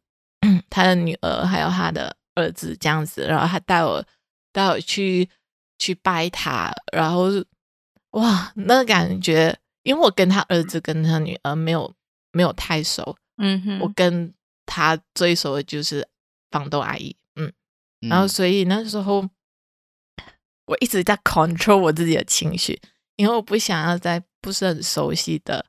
[0.69, 4.05] 他的女儿还有他的儿子这样子，然后他带我
[4.51, 5.27] 带我去
[5.79, 7.29] 去拜他，然后
[8.11, 9.57] 哇，那个感觉。
[9.86, 11.93] 因为我跟他儿子跟他女儿没有
[12.32, 14.34] 没有太熟，嗯哼，我跟
[14.65, 16.08] 他最熟的就是
[16.50, 17.54] 房东阿姨，嗯，
[18.02, 19.30] 嗯，然后所以那时候
[20.65, 22.82] 我一直在 control 我自己的情绪，
[23.15, 25.63] 因为我不想要在不是很熟悉的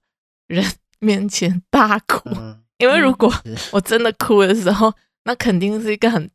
[0.46, 0.64] 人
[0.98, 3.30] 面前大哭，嗯、因为如果
[3.70, 4.90] 我真的哭的时候，
[5.24, 6.30] 那肯定是一个很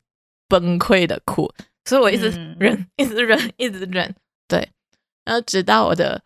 [0.46, 1.52] 崩溃的哭，
[1.84, 2.28] 所以我一直
[2.60, 4.14] 忍，嗯、一直忍，一直忍，
[4.46, 4.70] 对，
[5.24, 6.22] 然后直到我的。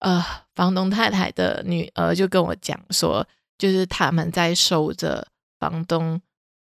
[0.00, 3.26] 呃，房东太太的女儿就跟我讲说，
[3.58, 5.26] 就是他们在收着
[5.58, 6.20] 房东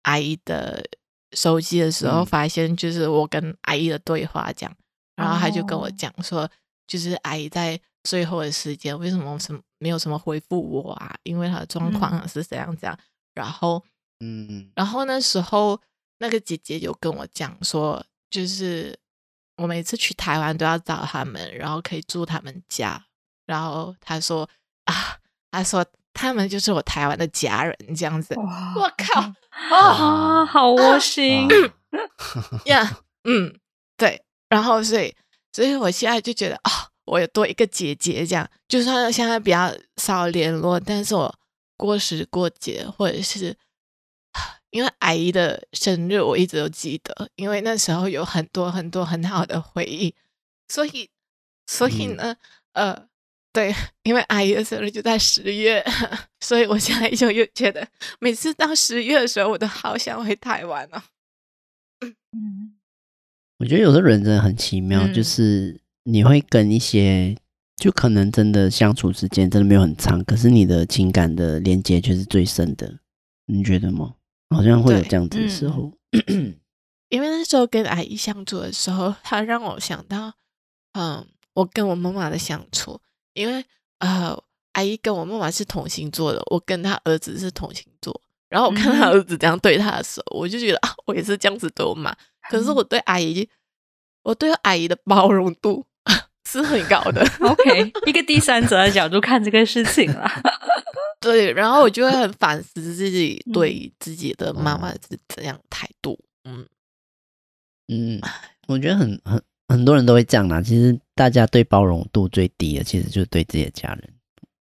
[0.03, 0.85] 阿姨的
[1.33, 4.77] 手机的时候，发现就是我跟阿姨的对话这样，
[5.15, 6.51] 然后他就跟我讲说，
[6.87, 11.15] 就是阿姨在最后的时间为什么什么没有什么回复我啊？
[11.23, 12.99] 因为她的状况是怎样怎样，
[13.35, 13.85] 然后
[14.19, 15.81] 嗯，然后那时候
[16.19, 18.99] 那个姐姐有跟我讲说，就是
[19.59, 23.07] 我每次去台湾都要找他们，然后可以住他们家。
[23.53, 24.49] 然后他说
[24.87, 25.19] 啊，
[25.51, 25.85] 他说
[26.15, 28.35] 他们就是我台湾的家人这样子。
[28.37, 31.47] 哇我靠啊，哦、好窝心
[32.65, 32.83] 呀！
[32.89, 33.55] yeah, 嗯，
[33.99, 34.25] 对。
[34.49, 35.15] 然后所以，
[35.53, 38.49] 所以我现在就觉得啊、哦，我有多一个姐姐这样。
[38.67, 41.35] 就算现在比较少联络，但是我
[41.77, 43.55] 过时过节或者是
[44.71, 50.15] 因为阿姨的生日，我一直都记得，因为那时候有很多很多很好的回忆。
[50.69, 51.11] 所以，
[51.67, 52.37] 所以呢，
[52.73, 53.12] 嗯、呃。
[53.53, 55.85] 对，因为阿姨的生日就在十月，
[56.41, 57.87] 所以我现在就又觉得
[58.19, 61.03] 每次到十月的时候，我都好想回台湾哦。
[62.33, 62.73] 嗯，
[63.59, 67.37] 我觉得有的人真的很奇妙，嗯、就是你会跟一些
[67.77, 72.99] 就可能真的相处时间真的没有很长，可是你的情感的连接却是最深的，
[73.47, 74.15] 你觉得吗？
[74.49, 75.93] 好像会有这样子的时候，
[76.27, 76.57] 嗯、
[77.11, 80.33] 因为那时候跟阿姨相处的时候，她让我想到，
[80.93, 83.01] 嗯，我跟我妈妈的相处。
[83.35, 83.65] 因为
[83.99, 84.37] 呃，
[84.73, 88.21] 阿姨跟我妈妈是同星座的，我跟她儿子是同星座。
[88.49, 92.15] 然后我看他儿子这样对他的时候，嗯、我就觉得啊，我也是这样子对我妈。
[92.51, 93.49] 可是我对阿姨，
[94.25, 95.87] 我对阿姨的包容度
[96.47, 97.27] 是很高的。
[97.41, 100.31] OK，一个第三者的角度看这个事情了。
[101.19, 106.19] 对，然后我就会很反思自己 对自己的妈妈是怎样态度。
[106.45, 106.67] 嗯
[107.89, 108.21] 嗯，
[108.69, 109.43] 我觉得很很。
[109.73, 114.09] 很多人都会这样啦，其实大家对包容度最低的，其实就是对自己的家人。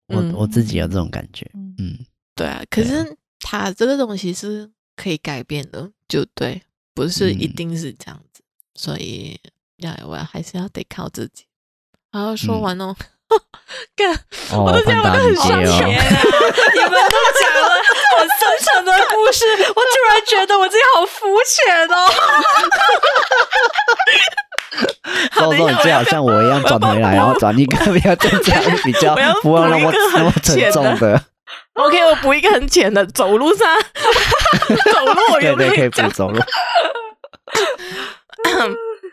[0.07, 1.97] 嗯、我我自己有这种感觉，嗯，
[2.35, 2.61] 对啊。
[2.69, 6.61] 可是他这个东西是可以改变的，就对，
[6.93, 8.41] 不是一定是这样子。
[8.41, 9.39] 嗯、所以
[9.77, 11.45] 要我还是要得靠自己。
[12.11, 12.93] 然后说完哦，
[13.95, 14.13] 干、
[14.51, 16.03] 嗯，我都觉得我都很伤心啊！
[16.75, 17.69] 你们都讲了
[18.17, 21.95] 很深沉的故事，我突然觉得我自己好肤浅哦。
[25.33, 31.21] 所以说，你最好像我一样转回来， 然后转 一个比较正常、比较不要那么那么沉重的。
[31.73, 33.67] OK，我补一个很浅的，走路上，
[34.93, 36.39] 走路我有没有可以补走路？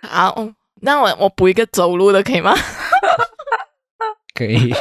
[0.09, 0.37] 好，
[0.83, 2.55] 那我我补一个走路的可以吗？
[4.35, 4.73] 可以。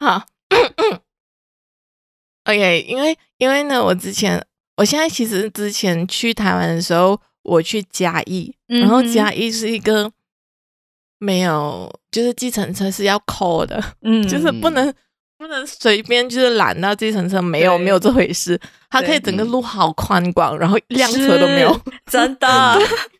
[0.00, 0.22] 好，
[2.46, 4.44] OK，因为因为呢，我之前，
[4.76, 7.20] 我现在其实之前去台湾的时候。
[7.42, 10.10] 我去嘉义，然后嘉义是一个
[11.18, 14.92] 没有，就是计程车是要 call 的， 嗯，就是不能
[15.38, 22.78] 不能随便就是拦到计程车，没有没有这回事，它可以整个路好宽广，然后一辆车都没有，真的，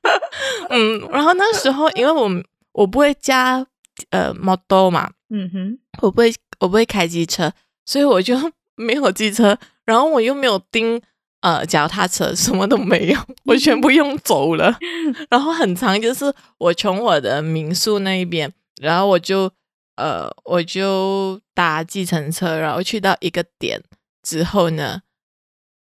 [0.68, 2.30] 嗯，然后那时候因为我
[2.72, 3.66] 我不会加
[4.10, 7.50] 呃 model 嘛，嗯哼，我不会我不会开机车，
[7.86, 8.34] 所以我就
[8.76, 11.00] 没有机车，然后我又没有钉。
[11.40, 14.76] 呃，脚踏车什么都没有，我全部用走了。
[15.30, 19.50] 然后很长，就是我从我的民宿那一边，然后我就
[19.96, 23.82] 呃，我就搭计程车，然后去到一个点
[24.22, 25.00] 之后呢，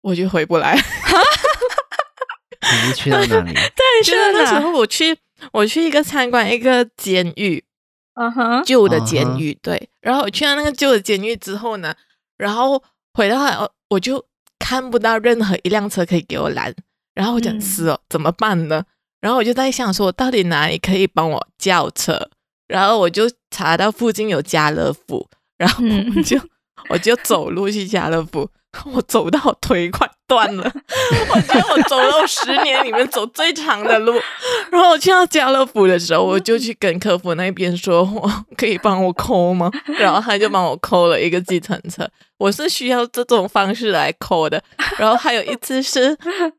[0.02, 0.76] 我就回不来。
[2.62, 3.54] 你是去到哪里？
[3.54, 5.16] 对，去到那时候我去，
[5.52, 7.64] 我去一个参观一个监狱，
[8.16, 9.54] 嗯哼，旧的监狱。
[9.54, 9.60] Uh huh.
[9.62, 11.94] 对，然后我去到那个旧的监狱之后呢，
[12.36, 12.82] 然后
[13.14, 13.56] 回到来，
[13.90, 14.26] 我就。
[14.60, 16.74] 看不到任何一辆车可以给我拦，
[17.14, 18.84] 然后我就死哦，怎么办呢？
[19.22, 22.30] 然后我就在想说，到底哪里可以帮我叫车？
[22.68, 25.84] 然后我就查到附近有家乐福，然后
[26.16, 26.40] 我就
[26.90, 28.50] 我就走路去家乐福。
[28.94, 30.64] 我走到腿快断了，
[31.34, 34.14] 我觉得我走了十年里面走最长的路。
[34.72, 42.08] 然后我去到家乐福的时候，我就去跟客服那边说：“我可以帮我扣吗？”然后他就帮我扣了一个计程车。
[42.38, 44.62] 我是需要这种方式来扣的。
[44.98, 46.18] 然后还有一次是，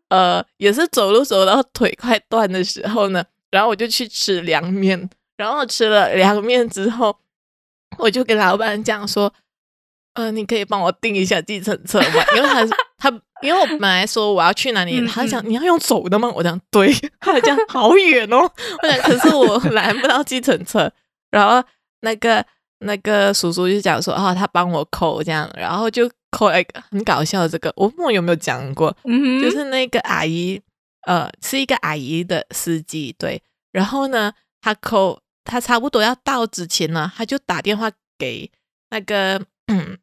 [0.08, 5.08] 呃，也是走路走到腿快断的时候呢，然后我就去吃凉面。
[5.36, 7.14] 然后吃了凉面之后，
[7.98, 9.32] 我就跟老板讲说。
[10.16, 12.24] 呃，你可以帮我订一下计程车吗？
[12.34, 12.66] 因为他
[12.98, 16.30] 他，因为我本来说我要去哪里，他讲你要用走的吗？
[16.34, 18.38] 我讲对， 他讲好远哦。
[18.82, 20.90] 我讲可是我拦不到计程车，
[21.30, 21.62] 然后
[22.00, 22.44] 那个
[22.80, 30.60] 那个叔叔就讲说啊、哦，他帮我扣这样，然后就扣一个很搞笑的这个，我问我有没有讲过，嗯、就是那个阿姨，
[31.06, 35.20] 呃，是一个阿姨的司机，对，然后呢，他扣。
[35.48, 38.50] 他差不多要到之前呢，他就打电话给
[38.90, 39.96] 那个，嗯，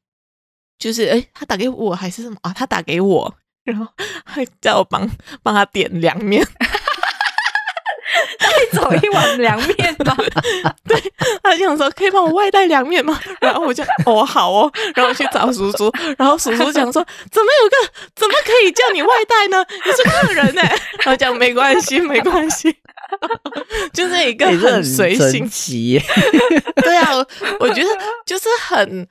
[0.78, 2.54] 就是哎，他打给我还是什么啊？
[2.56, 3.34] 他打给我，
[3.64, 3.88] 然后
[4.26, 5.10] 还叫我帮
[5.42, 6.46] 帮他点凉面。
[8.40, 10.16] 带走一碗凉面吧。
[10.88, 11.02] 对，
[11.42, 13.20] 他就想说可以帮我外带凉面吗？
[13.40, 19.66] 然后我就哦好哦，然后我去找叔叔，然后叔叔讲说怎么有个怎么可以叫你外带呢？
[19.86, 20.62] 你是客人呢。
[21.04, 22.76] 然后讲没关系没关系，
[23.94, 25.50] 就是一个很随性。
[26.84, 27.14] 对啊，
[27.60, 27.90] 我觉得
[28.26, 29.08] 就是很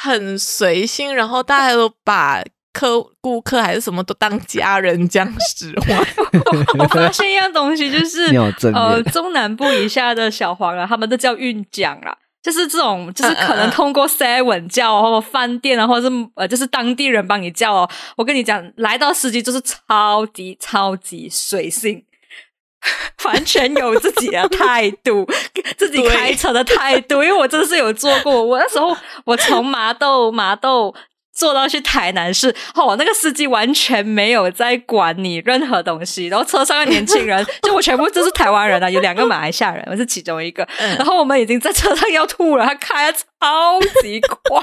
[0.00, 2.42] 很随性，然后大家都把。
[2.72, 5.98] 客顾客还是什么都当家人这样使唤。
[6.78, 8.26] 我发现一样东西，就是
[8.72, 17.90] 呃，中南部以下的小黄啊，他们都叫运奖啦，就是这种，就是可能通过 seven 叫，或饭店啊，或者是呃，就是当地人帮你叫哦。
[18.16, 22.04] 我跟你讲，来到司机就是超级超级随性，
[23.24, 25.26] 完全有自己的态度，
[25.76, 27.22] 自己开车的态度。
[27.22, 30.94] 因为我真的是有做过，我那时候我从麻豆麻豆。
[31.32, 44.62] 坐到去台南市，哦，那个司机完全没有在管你任何东西，然后车上的年轻人， 就我全部都是台湾人啊，有两个马来西亚人，我是其中一个，然后我们已经在车上要吐了，他开的超级快。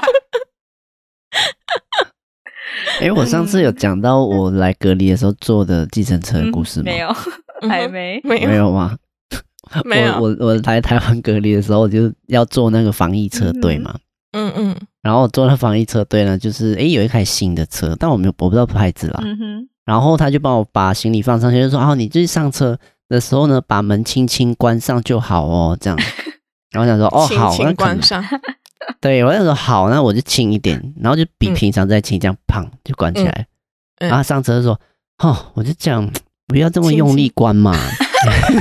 [3.00, 6.84] 哎、欸，我上次有讲到我来隔离的时候坐的计程车的故事吗？
[6.84, 7.08] 没有，
[7.66, 8.96] 还没，没有，没有吗？
[9.84, 10.12] 没有。
[10.14, 13.98] 我我我来台湾隔离的时候，我就要坐那个防疫车队嘛。
[14.32, 14.76] 嗯嗯。
[15.02, 19.20] 然后我坐那防疫车队呢，就是诶有一台新的车，但我没有我不知道牌子啦。
[19.24, 19.68] 嗯哼。
[19.84, 25.98] 然后他就帮我把行李放上去，就说：“哦，你就是上车的时候呢，把门轻轻关上就好哦。”这样。
[26.70, 28.22] 然后我想说：“哦，好，轻轻关上。”
[29.00, 33.46] 对，我想说：“好，那我就轻一点， 然后就比平常再轻，这样砰就关起来。
[34.00, 34.78] 嗯”然后上车的时候
[35.24, 36.06] ：“哦，我就讲
[36.48, 37.76] 不要这么用力关嘛。
[38.18, 38.60] 轻轻”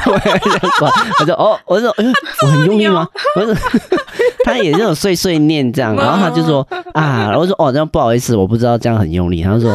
[1.20, 2.06] 我就说哦，我说，哎，
[2.44, 3.08] 我很用力吗？
[3.36, 3.56] 我说，
[4.46, 9.42] 他也是有碎碎念这样，然后他就说啊，我说哦，这样不好意思，我不知道这样很用力。
[9.42, 9.72] 他说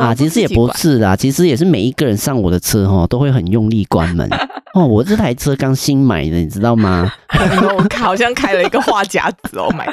[0.00, 4.28] 啊，其实也不是啦，其实也是每一个人上我的车哈，都会很用力关门
[4.74, 4.86] 哦。
[4.86, 7.10] 我这台车刚新买的，你知道吗？
[7.32, 9.86] 我好像开了一个话匣子哦，买。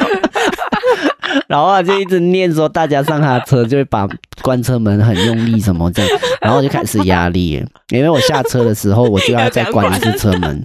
[1.48, 4.08] 然后他就一直念说，大家上他的车就会把
[4.42, 10.64] 关车门很用力什么这样，然后我就开始压力，因为我下车的时候我就要再关一次车门，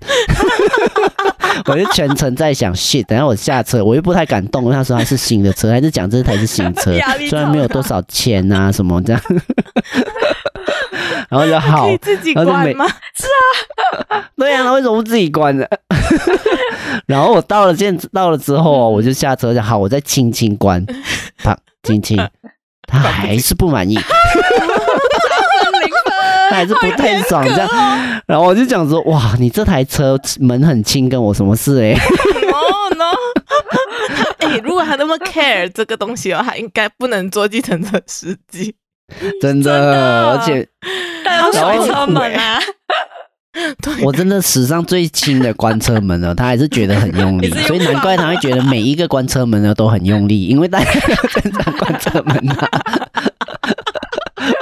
[1.67, 6.93] 我就全程在想，shit，等下我下车我又不太敢动，因为他说他是新的车，还是讲这台是新车，
[7.29, 9.23] 虽然没有多少钱啊什么这样，
[11.37, 12.47] 然后就好，自己关
[12.77, 12.87] 吗？
[13.19, 13.27] 是
[14.09, 15.67] 啊，对呀，那为什么不自己关呢？
[17.07, 20.85] 然后我到了现到了之后，我就下车就好，我再轻轻关，
[21.39, 22.17] 他，轻轻，
[22.87, 23.99] 他还是不满意，
[26.51, 27.69] 他还是不太爽这样。
[28.27, 33.13] 然后我就讲说，哇，你这台车门很轻，跟我什么事哎？No no，
[34.39, 38.75] 哎，如果他那么 care 这个东西的话，应该不能做计程车司机，
[39.41, 40.67] 真的，而且
[41.53, 42.61] 他要车门啊。
[44.03, 52.69] 我真的史上最轻的关车门了，他还是觉得很用力， 所以难怪他会觉得每一个关车门呢都很用力，因为大家要正常关车门啊，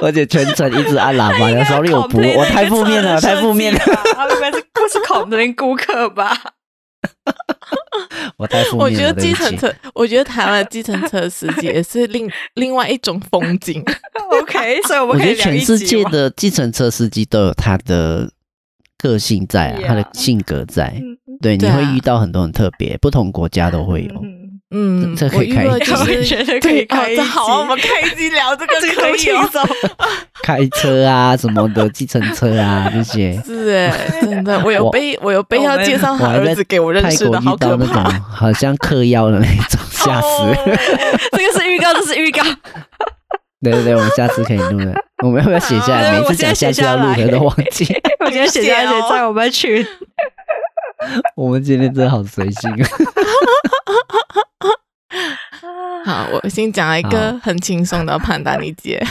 [0.01, 3.81] 而且全程一直按喇叭的时候， 我不，我太负面了，太负面了，
[4.15, 6.37] 他应该是不是恐人顾客吧？
[8.37, 8.85] 我太负面了。
[8.85, 13.83] 我觉得计程车，我觉得台湾的计程车司机也是另另外一种风景。
[14.41, 18.31] OK，所以我们可以我觉得全世界的计程车司机都有他的。
[18.97, 20.99] 个性在啊，他的性格在，
[21.43, 24.15] 对，你会遇到很多很特别，不同国家都会有。
[24.23, 24.44] 嗯，
[25.17, 25.69] 这可以开一
[26.25, 27.17] 集，可以开。
[27.23, 29.49] 好，我们开一集聊这个 可以哦。
[30.43, 40.27] 开车啊，什么的，计程车啊，这些是哎，真的，我有被我有被要介绍他儿子给我认识的，好可怕，好像嗑药的那种，吓死。
[41.33, 42.43] 这个是预告，这是预告。
[43.63, 44.93] 对对对，我们下次可以录的。
[45.23, 46.21] 我们要不要写下来？
[46.21, 47.87] 每次讲下次要录的都忘记。
[48.21, 49.87] 我今天写下来，写在我们群。
[51.37, 52.71] 我们今天真的好随性
[56.05, 59.01] 好，我先讲一个很轻松的潘达尼姐。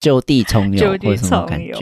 [0.00, 1.76] 就地重游，就地重游。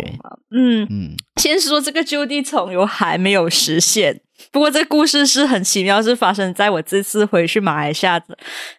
[0.50, 4.22] 嗯嗯，先说这个就地重游还没有实现。
[4.50, 8.18] 不过这个故事是很奇妙，是发生在我这次回去马来西亚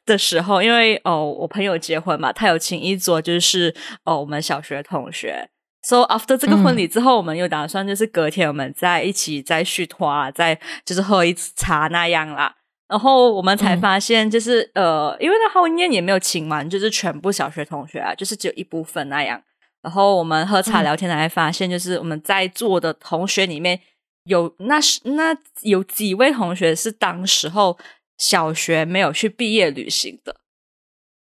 [0.05, 3.75] 的时候，因为哦，我朋友结婚嘛，他有请一桌，就是
[4.05, 5.51] 哦，我们小学同学。
[5.81, 12.55] So after 这个婚礼之后，嗯、我们又打算就是隔天我们再一起再续摊，再就是喝一次茶那样啦。
[12.87, 19.41] 然后我们才发现，就是、嗯、呃，因为那后面也没有请完，就是全部小学同学啊，就是只有一部分那样。
[19.81, 23.79] 然后我们喝茶聊天才发现，就是我们在座的同学里面。
[24.29, 27.79] 有那是那有几位同学是当时候
[28.17, 30.35] 小学没有去毕业旅行的，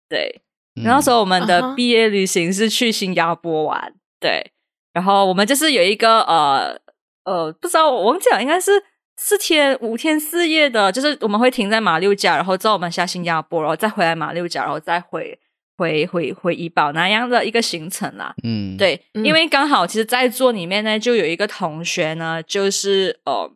[0.09, 0.41] 对，
[0.83, 4.51] 然后那时候我们的毕业旅行是去新加坡玩，对，
[4.93, 6.79] 然后我们就是有一个呃
[7.25, 8.71] 呃，不知道我忘记了，应该是
[9.17, 15.39] 四天五天四夜的，就是我们会停在马六甲，然后之后我们下新加坡，然后再回来马六甲，然后再回。
[15.77, 23.51] 回回回怡保那样的一个行程啦，嗯，对，因为刚好其实，在座里面呢，就有一个同学呢，就是呃，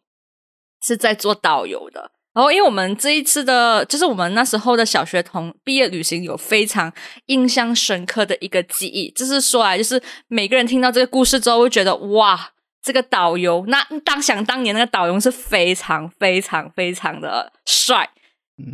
[0.82, 2.12] 是在做导游的。
[2.32, 6.94] 然后，因为我们这一次的，就是我们那时候的小学同毕业旅行，有非常
[7.26, 9.12] 印象深刻的一个记忆。
[9.12, 12.52] 就是说来，就是每个人听到这个故事之后，会觉得哇，
[12.84, 18.08] 这个导游，那当想当年那个导游是非常非常非常的帅，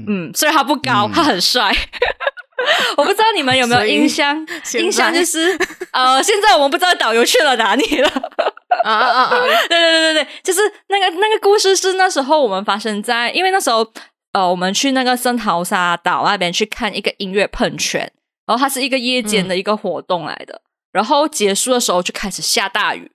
[0.08, 1.74] 嗯，虽然他不高，嗯、他很帅。
[2.98, 4.46] 我不知道你们有没有印象？
[4.76, 5.58] 印象就是，
[5.92, 8.10] 呃，现在我们不知道导游去了哪里了。
[8.84, 9.40] 啊啊啊！
[9.68, 13.86] 对对对对对，就是那个那个故事是那时候我们发生在，因为那时候
[14.34, 18.12] 呃，我们去那个圣淘沙岛那边去看一个音乐喷泉，
[18.46, 20.62] 然后它是一个夜间的一个活动来的，嗯、
[20.94, 23.12] 然后结束的时候就开始下大雨，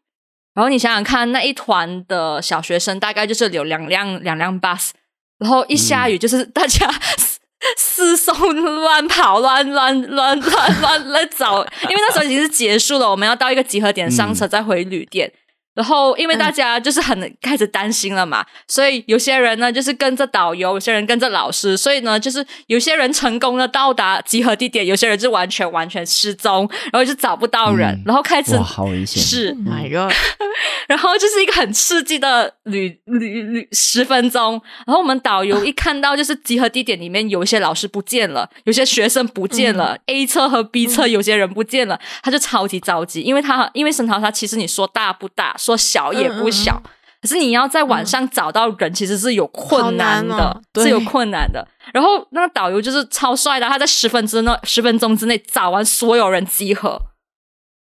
[0.54, 4.90] 然后你想想看，那一团的小学生大概就是有两辆两辆 bus，
[5.38, 6.86] 然后一下雨就是大家。
[6.86, 7.39] 嗯
[7.76, 15.30] 四送乱跑，乱乱乱乱乱乱走，因为那时候已经是结束了，我们要到一个集合点上车，再回旅店。
[15.72, 30.12] 然后，因为大家就是很开始担心了嘛，所以有些人呢就是跟着导游，有些人跟着老师，所以呢就是有些人成功的到达集合地点，有些人就完全完全失踪，然后就找不到人，嗯、然后开始哇，好危险，是，My God，
[30.88, 45.54] 然后就是一个很刺激的旅旅旅十分钟，然后我们导游一看到就是集合地点里面有一些老师不见了，有些学生不见了、嗯、，A 车和 B 车有些人不见了，嗯、他就超级着急，因为他因为沈涛他其实你说大不大？
[45.60, 46.90] 说小也不小，嗯、
[47.20, 51.64] 可是你要在晚上找到人，其实是有困难的，难哦、是有困难的。
[51.92, 57.00] 然后那个导游就是超帅的，他在十分之内十分钟之内找完所有人集合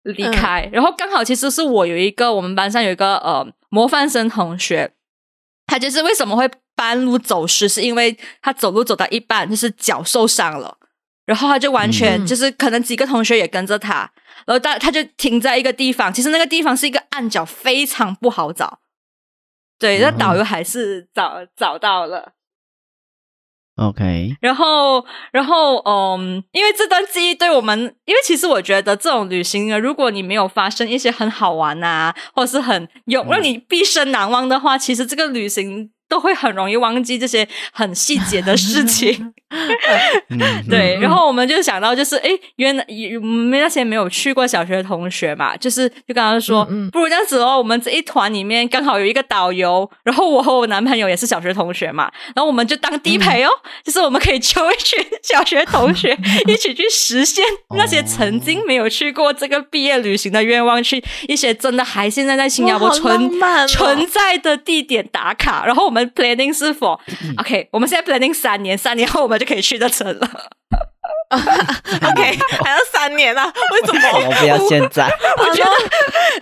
[0.05, 0.63] 离开。
[0.67, 4.93] 嗯、然后刚好其实是我有一个我们班上有一个呃模范生同学，
[5.67, 10.77] 他就是为什么会半路走失，是因为他走路走到一半就是脚受伤了，
[11.27, 14.11] 然后他就完全、嗯、就是可能几个同学也跟着他。
[14.47, 18.81] 然后他他就停在一个地方，其实那个地方是一个暗角，非常不好找。
[19.79, 22.33] 对，那导游还是找找到了。
[23.77, 24.37] OK。
[24.41, 35.91] 然后，然后，嗯，因为这段记忆对我们，因为其实我觉得这种旅行呢，如果你没有发生一些很好玩啊，或者是很有让你毕生难忘的话，其实这个旅行。
[36.09, 39.33] 都会很容易忘记这些很细节的事情，
[40.69, 40.99] 对。
[41.01, 42.85] 然后我们就想到，就是哎，原来
[43.21, 53.51] 我们那些没有去过小学的同学嘛，就是就刚刚说，不如这样子哦，我们这一团里面刚好有一个导游，然后我和我男朋友也是小学同学嘛，然后我们就当地陪哦，
[53.85, 57.45] 就是我们可以揪一群 小学同学一起去实现
[57.77, 63.31] 那些曾经没有去过这个毕业旅行的愿望，去一些真的还现在在新加坡存
[63.69, 66.05] 存在的地点打卡，然后我们。
[66.15, 67.01] Planning 是否
[67.39, 67.69] OK？
[67.73, 70.31] 我们现在 Planning 三年，三年后我们就可以去这城了。
[71.31, 73.53] OK，还要三年啊？
[73.73, 74.27] 为什么？
[74.27, 75.09] 我 不要现在。
[75.39, 75.71] 我觉得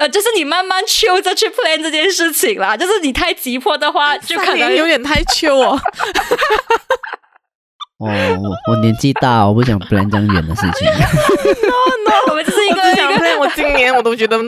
[0.01, 2.77] 呃，就是你慢慢秋着去 plan 这件事情啦。
[2.77, 5.79] 就是你太急迫的话，就可能有点太秋哦。
[8.03, 8.11] 哦，
[8.43, 10.89] 我我年纪大，我不想 plan 这样远的事情。
[11.63, 11.71] No
[12.11, 13.03] No， 我们就是一个一个。
[13.39, 14.39] 我今年我都觉得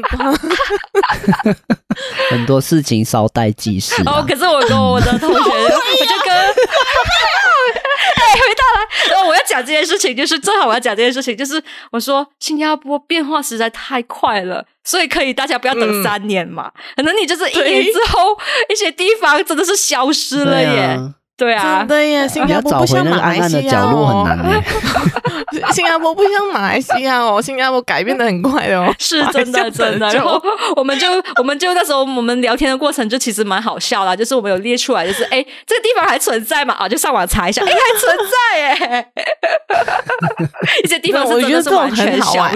[2.30, 4.02] 很多事情稍待即逝。
[4.06, 5.44] 哦，可是我跟我的同学，我就
[6.24, 6.46] 跟哎
[8.34, 18.38] 回到来，然后我要讲这件事情，就是正好我要讲这件事情，就是我说新加坡变化实在太快了，所以可以大家不要等三年嘛，可能你就是一年之后，
[18.72, 20.96] 一些地方真的是消失了耶。
[21.36, 22.26] 对啊，真的耶！
[22.30, 24.24] 新加坡不像马来西亚哦，
[25.72, 30.08] 新加坡不像马来西亚哦，新加坡改变的很快哦， 是真的真的。
[30.12, 30.40] 然后
[30.76, 31.08] 我们就
[31.38, 36.74] 我们就那时候我们聊天的过程就其实蛮好笑啦，就是我们有列出来，就是哎这个地方还存在嘛？
[36.74, 39.06] 啊，就上网查一下，哎还存在哎，
[40.84, 42.50] 一些地方我觉得这种很好玩，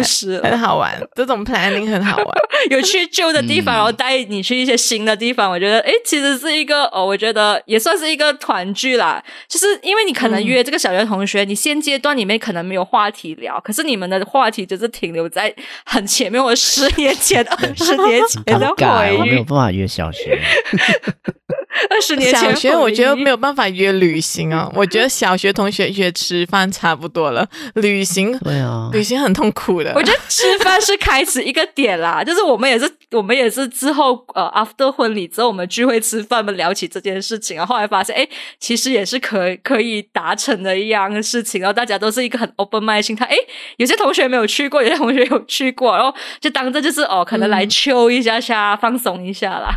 [0.45, 2.27] 很好玩，这种 planning 很好玩，
[2.71, 8.68] 有去旧的地方，然后带你去一些新的地方，我觉得哎其实是一个哦，我觉得也算是一个团。
[8.75, 15.55] 剧啦，就是因为你可能约这个小学同学，嗯、你现阶段里面可能没有话题聊，可是你们的话题就是停留在
[15.85, 19.19] 很前面，我十年前、二十年前的回忆。
[19.19, 20.39] 我没有办法约小学。
[21.91, 29.93] 二十年前小学我觉得没有办法约旅行啊， 我觉得小学同学约吃饭差不多了，旅行对啊，旅行很痛苦的。
[29.95, 38.27] 我觉得吃饭是开始一个点啦， 就是我们也是我们也是之后呃 after 婚礼之后我们聚会吃饭，我们聊起这件事情，然后后来发现哎，
[38.59, 43.37] 其实也是可可以达成的一样的事情，然后大家都是一个很 open mind 心态，哎，
[43.77, 49.69] 有些同学没有去过，有些同学有去过，然后就当着就是哦，可能来 chill 一下下，嗯、放松一下啦。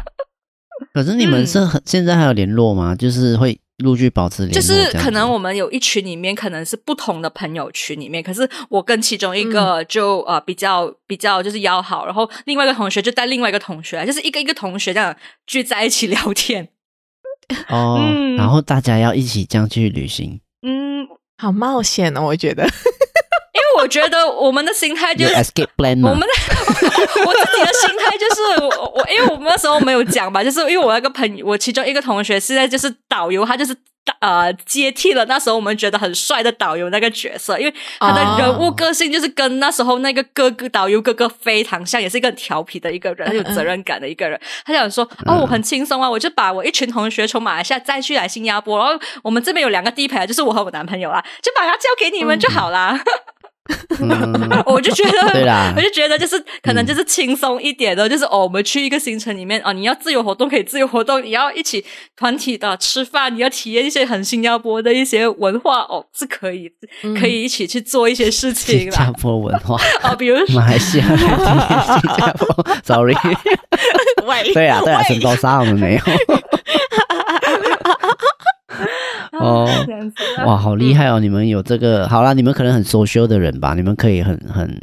[0.93, 2.95] 可是你们是很、嗯、现在还有联络吗？
[2.95, 15.15] 就是会陆续保持联络，就是可能我们有一群里面可能是不同的朋友群里面，可是我跟其中一个就、嗯、呃比较比较就是要好，然后另外一个同学就带另外一个同学，就是一个一个同学这样
[15.47, 16.69] 聚在一起聊天。
[17.69, 22.63] 哦，嗯、然后大家要一起这样去旅行，嗯，好冒险哦，我觉得。
[23.53, 26.27] 因为我觉得我们的心态就是 escape plan 我们的
[27.25, 33.75] 我自己的心态就是我我，因为我们那时候没有讲吧， 就是因为我那个朋友，我其中一个同学现在就是导游，他就是
[34.19, 44.39] 呃接替了那时候我们觉得很帅的导游那个角色，因为他的人物个性就是跟那时候那个哥哥导游哥哥非常像，也是一个很调皮的一个人，很有责任感的一个人。
[44.65, 52.99] 他想说哦，我很轻松啊，我就把我一群同学从马来西亚再去来新加坡，然后我们这边有两个地陪，就是我和我男朋友啊，就把他交给你们就好啦。
[54.65, 61.85] 我就觉得，对啦，我就觉得就是可能就是轻松一点的，嗯、就是哦，我们去一个行程里面哦，你要自由活动可以自由活动，你要一起
[62.17, 66.71] 团体的吃饭，你要体验一些很新加坡的一些文化哦，是可以
[67.19, 68.95] 可以一起去做一些事情啦。
[68.97, 69.77] 新加坡文化。
[70.03, 71.27] 哦，比如说 马来西亚、新
[72.17, 73.15] 加坡，sorry，
[74.53, 76.01] 对啊，对啊，圣淘沙我们没有。
[79.41, 79.67] 哦，
[80.45, 81.19] 哇，好厉害哦！
[81.19, 83.73] 你们有这个，好啦，你们可能很 social 的人吧？
[83.73, 84.79] 你们可以很很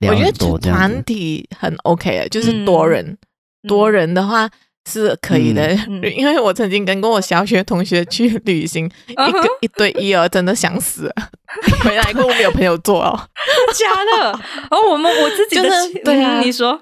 [0.00, 4.50] 聊很多，我觉得团体很 OK 的，就是多人，嗯、多人的话
[4.90, 5.66] 是可以的。
[5.88, 11.14] 嗯、 因为我曾经跟过我小学同学去旅行，嗯、一个一对一哦，真的想死了。
[11.84, 13.18] 回来过后没有朋友做哦，
[13.74, 14.30] 假的。
[14.70, 16.80] 然后我们我自己的、就是、对啊，你说，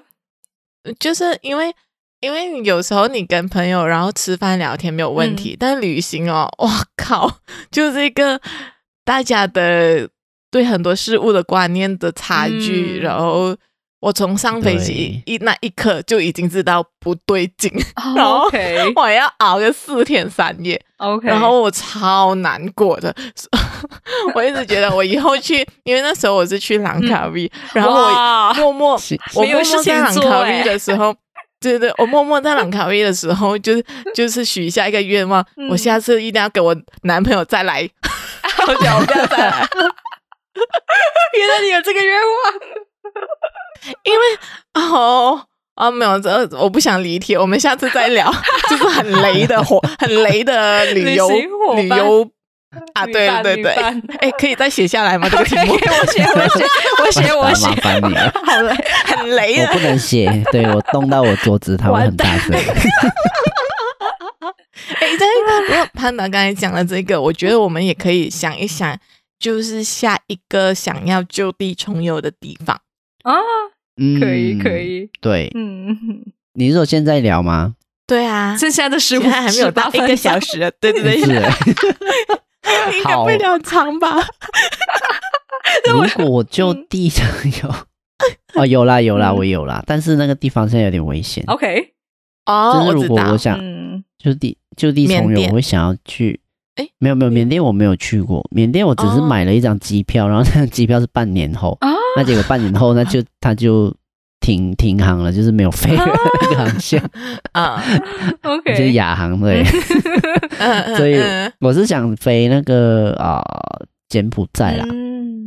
[0.99, 1.73] 就是因为。
[2.21, 7.39] 因为有时候你跟朋友然后吃饭聊天没有问题，嗯、但旅行哦， 哇靠，
[7.71, 8.39] 就是一个
[9.03, 10.07] 大家的
[10.51, 12.99] 对很多事物的观念的差距。
[12.99, 13.55] 嗯、然后
[14.01, 18.47] 我从上飞机一那一刻就已经知道不对劲，哦、然后
[19.01, 20.79] 我要熬个四天三夜。
[20.97, 23.11] OK，然后我超难过的，
[24.35, 29.01] 我一直觉得我以后去，因为那时候我是去兰卡威，嗯、然后我默默
[29.33, 31.15] 我默默在兰卡威的时候。
[31.61, 33.85] 对对，我默默在朗 卡威的时候，就是
[34.15, 37.87] 就是许下一个愿望，嗯、我下次一定要给我男朋友再来，
[38.65, 39.67] 好想我不要再来。
[41.37, 42.53] 原来你有这个愿望，
[44.03, 44.19] 因为
[44.73, 48.29] 哦哦没有，这我不想离题，我们下次再聊，
[48.69, 51.29] 就是很雷的火，很雷的旅游
[51.75, 52.29] 旅游。
[52.93, 53.73] 啊，对对对，
[54.19, 55.27] 哎，可以再写下来吗？
[55.29, 56.65] 这个题目， 我写，我写，
[57.03, 62.55] 我写，我写，麻烦你了，好累，很雷的，我不能写，对，我动到我桌子，它会很大声。
[64.99, 68.97] 哎，对，潘达刚才讲了这个，我觉得我们也可以想一想，
[69.37, 72.79] 就是下一个想要就地重游的地方。
[73.23, 73.33] 啊，
[73.97, 75.97] 嗯可以，可以，对，嗯，
[76.53, 77.75] 你是说现在聊吗？
[78.07, 81.41] 对啊，剩下的时间还没有到一个小时，对对对，是。
[82.97, 84.17] 应该不会聊长吧？
[85.91, 87.25] 如果我就地重
[87.63, 87.73] 游，
[88.61, 91.43] 哦，有啦有啦，我有啦，但是那个地方现在有点危险。
[91.47, 91.93] OK，
[92.45, 93.59] 哦，就是如果我想，
[94.17, 96.39] 就地就地重游，我会想要去。
[96.75, 101.77] 哎，没有没有，缅甸我没有去过，缅甸我只是买了一张机票，然后那张机票是半年后，
[102.15, 103.93] 那结果半年后那就他就。
[104.41, 107.01] 停停航了，就是没有飞了那个航线
[107.53, 107.81] 啊。
[108.43, 109.63] OK，就是亚航对，
[110.97, 111.15] 所以
[111.59, 113.41] 我是想飞那个啊
[114.09, 114.85] 柬埔寨啦。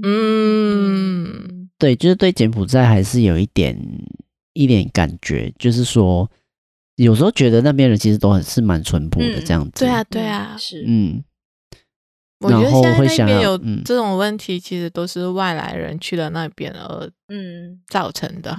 [0.03, 3.77] 嗯，对，就是对柬埔寨还是有一点
[4.55, 6.31] 一点感觉，就是说
[6.97, 9.85] 有时候觉得那边人其实都很是蛮淳朴的这样子。
[9.85, 11.23] 对啊，对啊，是嗯。
[12.41, 18.55] 我觉得现在那边有这种问题，其实都是外来人去了那边而嗯造成的。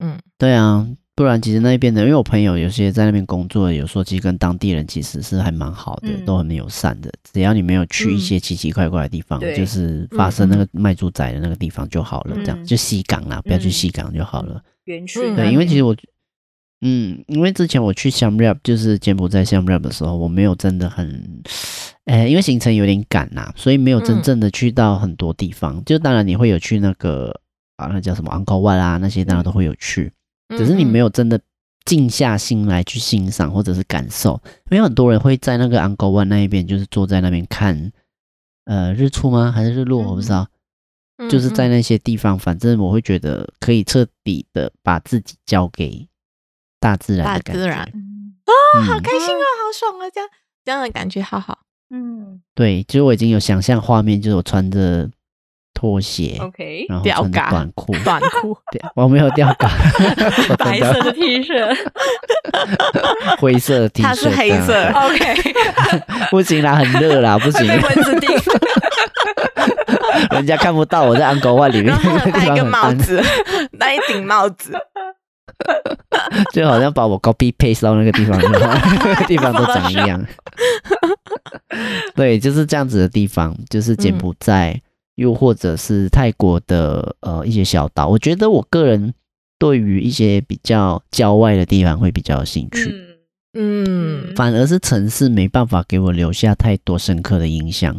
[0.00, 0.86] 嗯，对啊，
[1.16, 7.12] 不然其实那边的，因为我朋友有些在那边工作，有时候其实跟当地人其实是还蛮好的，嗯、都很友善的。
[7.32, 12.36] 只要你没有去一些奇奇怪怪的地方，嗯、就是发生那个卖猪仔的那个地方就好了。
[12.36, 14.62] 嗯、这样就西港啦，不要去西港就好了。
[14.84, 15.96] 园区、嗯、对，因为其实我，
[16.82, 21.42] 嗯，因为之前我去 Siem Reap 就是柬埔寨 Siem Reap 的时候，我没有真的很，
[22.04, 25.78] 呃，因为行程有点赶呐，所以没有真正的去到很多地方。
[25.78, 27.40] 嗯、就当然你会有去那个。
[27.78, 30.12] 啊，那叫什么 Angkor Wat 啊，那些当然都会有去，
[30.48, 31.40] 嗯、只是你没有真的
[31.84, 34.40] 静下心来去欣赏或者是感受。
[34.70, 37.90] 因为很多人会在那个 ongo one 那一边，就是坐在那边看，
[38.64, 39.50] 呃，日出吗？
[39.50, 40.02] 还是日落？
[40.02, 40.46] 我不知道。
[41.20, 46.06] 嗯、就是在那些地方，反正我会觉得可以彻底的把自己交给
[46.78, 47.52] 大自然的感觉。
[47.52, 47.82] 大自然，
[48.46, 48.52] 哦，
[48.82, 50.28] 好开心啊，嗯、好爽啊，这样
[50.64, 51.58] 这样的感觉好好。
[51.90, 55.10] 嗯，对，其实我已经有想象画面，就是我穿着
[55.78, 58.58] 拖鞋，OK，然后穿着短裤， 短裤，
[58.96, 59.70] 我没有吊嘎，
[60.58, 61.76] 白色的 T 恤，
[63.38, 65.54] 灰色的 T 恤，它是黑色，OK，
[66.32, 68.28] 不行啦，很热啦，不行，蚊子叮。
[70.32, 73.22] 人家看不到我在安哥湾里面，然后戴一个帽子，
[73.78, 74.72] 戴一顶帽子，
[76.52, 80.26] 就好像把我 copy paste 到那个地方，那个地方都长一样。
[82.16, 84.80] 对，就是这样子的地方，就是柬埔寨，嗯、
[85.18, 88.06] 又或者是泰国的呃一些小岛。
[88.08, 89.12] 我觉得我个人
[89.58, 92.94] 对于一些比较郊外的地方会比较有兴趣。
[93.54, 97.94] 嗯，反而是城市没办法给我留下太多深刻的印象。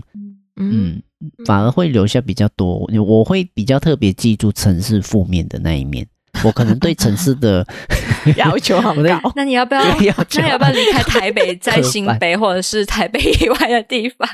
[0.56, 1.02] 嗯。
[1.46, 6.08] 反而会留下比较多，我会比较特别记住城市负面的那一面。
[6.46, 7.66] 我可能对城市的
[8.38, 9.20] 要求很高。
[9.36, 9.84] 那你要不要？
[9.84, 14.30] 那你要不要离开台北， 在新北或者是台北以外的地方？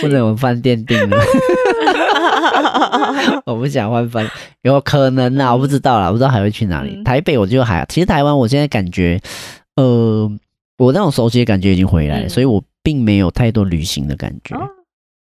[0.00, 1.16] 不能有饭店订了。
[3.44, 4.28] 我不想换饭，
[4.62, 7.02] 有可能啊，我不知道啦，我不知道还会去哪里。
[7.04, 9.20] 台北我就还，其实台湾我现在感觉，
[9.76, 10.30] 呃，
[10.78, 14.56] 我那种熟悉的感觉已经回来了，所以我并没有太多旅行的感觉。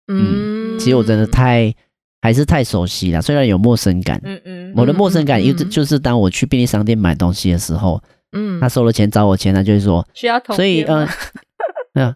[0.09, 1.73] 嗯，其实我真的太
[2.21, 4.21] 还是太熟悉了，虽然有陌生感。
[4.25, 10.55] 嗯嗯，我的陌生感，因为就是当我去便利商店买东西的时候，嗯，他收了钱找我钱，他就会说需要同。
[10.57, 11.07] 所以，嗯，
[11.95, 12.15] 啊，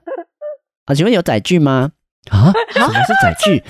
[0.86, 1.90] 啊，请问有载具吗？
[2.30, 2.52] 啊？
[2.72, 3.62] 什么是载具？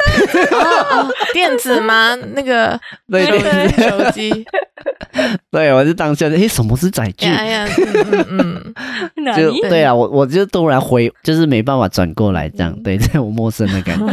[0.53, 2.15] 哦，电子吗？
[2.35, 2.79] 那个
[3.11, 4.45] 对对对，手机。
[5.51, 7.27] 对，我就当下，诶，什么是载具？
[7.27, 7.69] 哎呀，
[8.31, 8.75] 嗯
[9.17, 14.07] 嗯， 就对啊，我我就突然回，就是没办法转过来，这样对，这种陌生的感觉。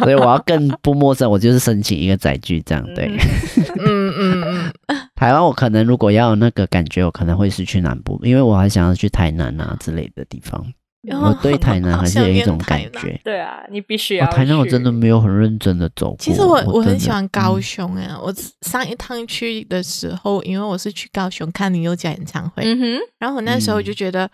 [0.00, 3.10] 所以我要更不陌生，我就是申请一个载具，这样对。
[3.78, 4.72] 嗯嗯嗯，
[5.14, 10.64] 台湾我可能如果要有那个感觉，我可能会是去南部，因为我还想要去台南啊之类的地方。
[11.10, 13.20] 我对台南还是有一种感觉。
[13.24, 14.26] 对啊，你必须要。
[14.30, 16.16] 台南我真的没有很认真的走过。
[16.18, 18.32] 其实我我很喜欢高雄哎，我
[18.62, 24.30] 上一趟去的时候，因为我是去高雄看林宥嘉演唱会，嗯哼，然后我那时候就觉得，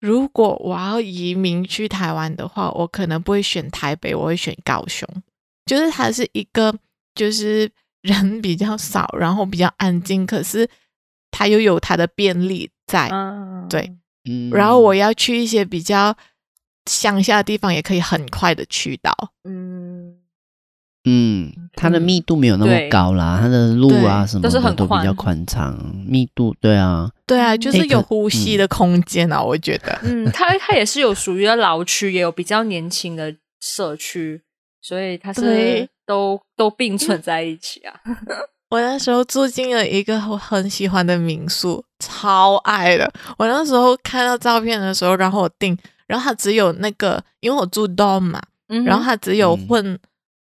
[0.00, 5.08] 如果我要移民去台湾的话，我可能不会选台北，我会选高雄，
[5.66, 6.74] 就是它是一个
[7.14, 7.70] 就是
[8.02, 10.68] 人比较少，然后比较安静，可是
[11.30, 13.08] 它又有它的便利在，
[13.68, 13.92] 对。
[14.28, 16.16] 嗯，然后我要去一些比较
[16.86, 19.12] 乡下的地方，也可以很快的去到。
[19.44, 20.16] 嗯
[21.04, 25.74] 嗯，它的密度没有那么高啦，它的路啊什么的都比较宽敞，
[26.06, 29.98] 密度对啊，对啊，就是有呼吸的空间啊，我觉得。
[30.02, 34.42] 嗯，它它也是有属于的老区，也有比较年轻的社区，
[34.82, 37.94] 所以它是都都并存在一起啊。
[38.70, 43.12] 我那时候住进了一个我很喜欢的民宿，超爱的。
[43.36, 49.98] 我那时候看到照片的时候，然后我订，然后它只有那个，因为我住 dorm 嘛，嗯、然后它只有混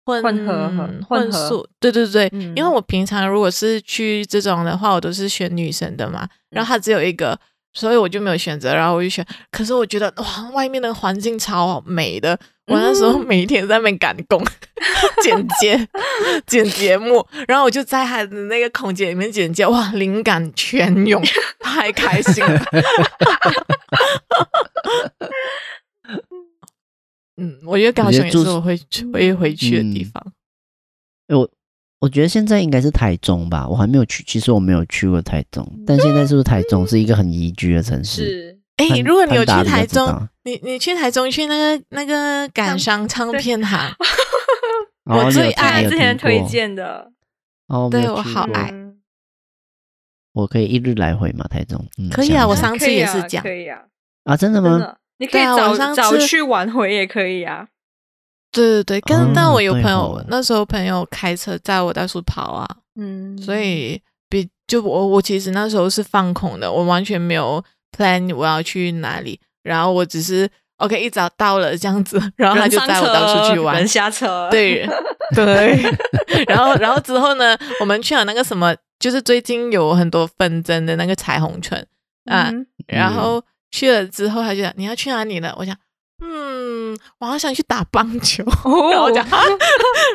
[0.05, 0.71] 混混合
[1.07, 7.37] 混宿，对对对，嗯、因为我平常如果是去这种的话，我都是选女生的嘛，然后它只有一个，
[7.73, 9.25] 所以我就没有选择，然后我就选。
[9.51, 12.39] 可是我觉得哇，外面的环境超美的。
[12.67, 14.41] 我那时候每一天在那边赶工、
[15.21, 15.87] 剪接、
[16.47, 21.21] 剪节目，然后我就在他的那个空间里面剪接，哇，灵感全涌，
[21.59, 22.61] 太开心了。
[27.35, 28.79] 嗯，我觉得高雄也是我会
[29.11, 30.23] 会回去的地方。
[31.27, 31.49] 嗯、我
[31.99, 34.23] 我觉得现在应该是台中吧，我还没有去。
[34.25, 38.25] 其实我没有去过台中，但现在是不是台中是一个很宜居的城市？
[38.25, 38.59] 是。
[38.77, 43.91] 哎，如果你有去台中，你你去台中去那个那个感伤唱片行，
[45.05, 47.11] 我最爱之前推荐的，
[47.67, 48.73] 哦，对我好爱，
[50.33, 53.83] 我可以一日来回嘛，台中，可以啊，我上次也是这样，可以啊，
[54.23, 54.95] 啊，真的吗？
[55.19, 57.67] 你可以早早去晚回也可以啊，
[58.51, 67.63] 对对对，跟但我有朋友，那时候朋友开车载我到处跑啊，嗯，所以比就我我其实那时候是放空的，我完全没有。
[67.95, 73.75] Plan 我要去哪里，然后我只是 OK 一早到了这样子，然后他就带我到处去玩。
[73.77, 74.87] 人下车， 对
[75.35, 75.79] 对，
[76.47, 81.79] 然后然后之后呢，我们去了那个什么，就是最近有很多纷争的那个彩虹村
[82.25, 85.53] 啊，嗯、然后去了之后，他就讲你要去哪里呢？
[85.57, 85.75] 我想，
[86.21, 89.25] 嗯，我好想去打棒球，哦、然后我讲，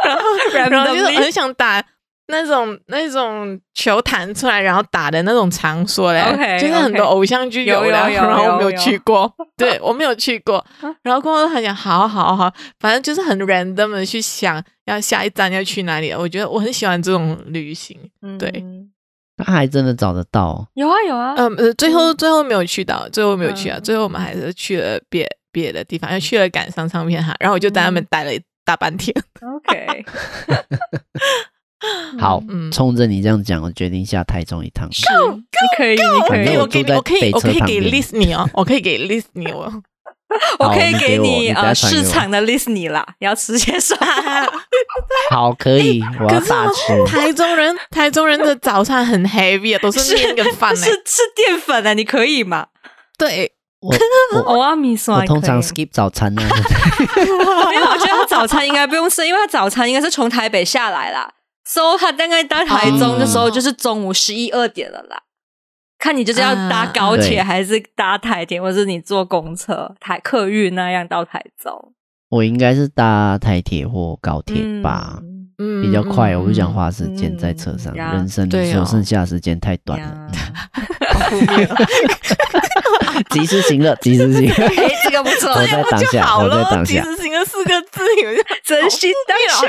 [0.05, 0.23] 然后
[0.71, 1.85] 然后就是很想打。
[2.31, 10.65] 那种那种球弹出来然后打的那种场所嘞，okay, 就是很多偶像剧有然后我没有去过， 对我没有去过，
[11.03, 17.99] 然后跟我很想，好好好，反正就是很 random 的去想要下一站要去哪里，我觉得我很喜欢这种旅行，
[18.39, 18.51] 对，
[19.37, 28.31] 那、嗯、还真的找得到，有啊有啊，嗯呃，最后最后没有去到，最后没有去啊，最后我们还是去了别别的地方，又去了感伤唱片哈，然后我就在那边待了
[28.67, 30.05] 大半天，OK。
[32.19, 34.89] 好，冲着你这样讲，我决定下台中一趟。
[34.93, 39.73] 是，你可以，你可以，我可以，我可以，我可以给 list 你哦，我可以给 list 你哦，
[40.59, 44.07] 我可以给你呃市场的 list 你啦，你要吃些什么？
[45.31, 47.05] 好，可以，我要大吃。
[47.07, 52.67] 台中人，台中人的早餐很 heavy 啊，都是面跟饭，是吃淀粉的，你可以吗？
[53.17, 53.95] 对，我
[54.55, 61.31] 我阿米酸，我通常 skip 早餐呢，因为我觉得他早餐应该不用吃，因为他早餐应该是从台北下来啦。
[61.71, 65.21] 所以他大概到台中的时候就是中午十一二点了啦，
[65.99, 71.93] 看你就是要搭高铁还是搭台铁，或者是你坐公车、台客运那样到台中。
[72.31, 75.19] 我应该是搭台铁或高铁吧，
[75.59, 76.35] 嗯，比较快。
[76.37, 80.31] 我不想花时间在车上，人生所剩下时间太短了。
[83.31, 87.03] 及时行乐， 及时行乐，哎，这个不错，我在当下，我在当下。
[87.03, 88.01] 及时行乐四个字，
[88.65, 89.69] 珍惜 当下。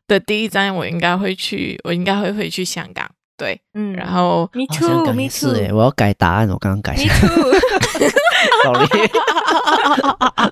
[0.11, 8.87] 的第一站，我应该会去，我应该会回去香港，对，嗯，然后，Me too，Me too，哎，我要改答案，我刚刚改，Me too，sorry，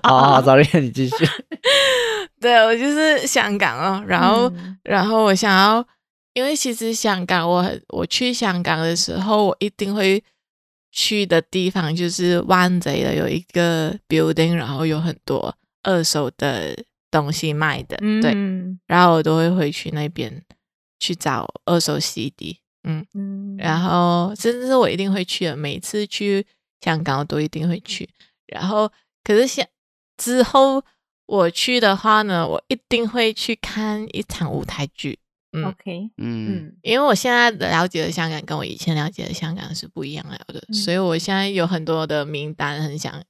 [0.02, 1.28] 好， sorry，你继续，
[2.40, 5.84] 对，我就是香港哦，然后，嗯、然后我想要，
[6.32, 10.24] 因为其实香港我，我我去香港的时候，我一定会
[10.90, 16.74] 去的地方就是湾仔的有一个 building，然后有很多二手的。
[17.10, 20.42] 东西卖的，对，嗯、然后我都会回去那边
[20.98, 23.56] 去找二手 CD，嗯，嗯。
[23.58, 23.80] 然。
[23.82, 26.46] 后甚至是我一定会去的，每次去
[26.80, 28.08] 香港我都一定会去。
[28.46, 28.90] 然后，
[29.24, 29.68] 可是现
[30.16, 30.82] 之后
[31.26, 35.18] 我去的话呢，我一定会去看一场舞台剧，
[35.52, 43.22] 嗯，OK，嗯，因为我现在的了解的香港跟我以前了解的香港是不一样的，嗯、所以我现在有很多的名单，很想，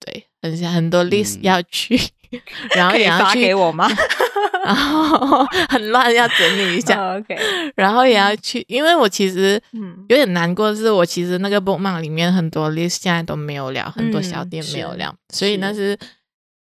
[0.00, 1.98] 对，很想很多 list 要去。
[2.36, 3.88] 嗯 然后也要去发给我吗？
[4.64, 6.96] 然后 很乱，要整理一下。
[6.98, 7.36] Oh, OK，
[7.76, 9.60] 然后也要去，因为我其实
[10.08, 15.98] 有点难过，是我其实那个 bookmark 里面很多 list 现在都没有了，很多小店没有了，所以那是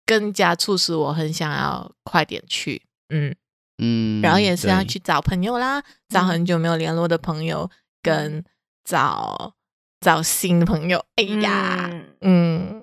[0.04, 2.82] 更加促使我很想要快点去。
[3.10, 3.34] 嗯
[3.78, 7.70] 嗯，然后也是要去找朋友啦，找很久没有联络的朋友，
[8.02, 8.44] 跟
[8.84, 9.54] 找
[10.00, 11.04] 找新的朋友。
[11.16, 11.88] 哎呀，
[12.20, 12.82] 嗯，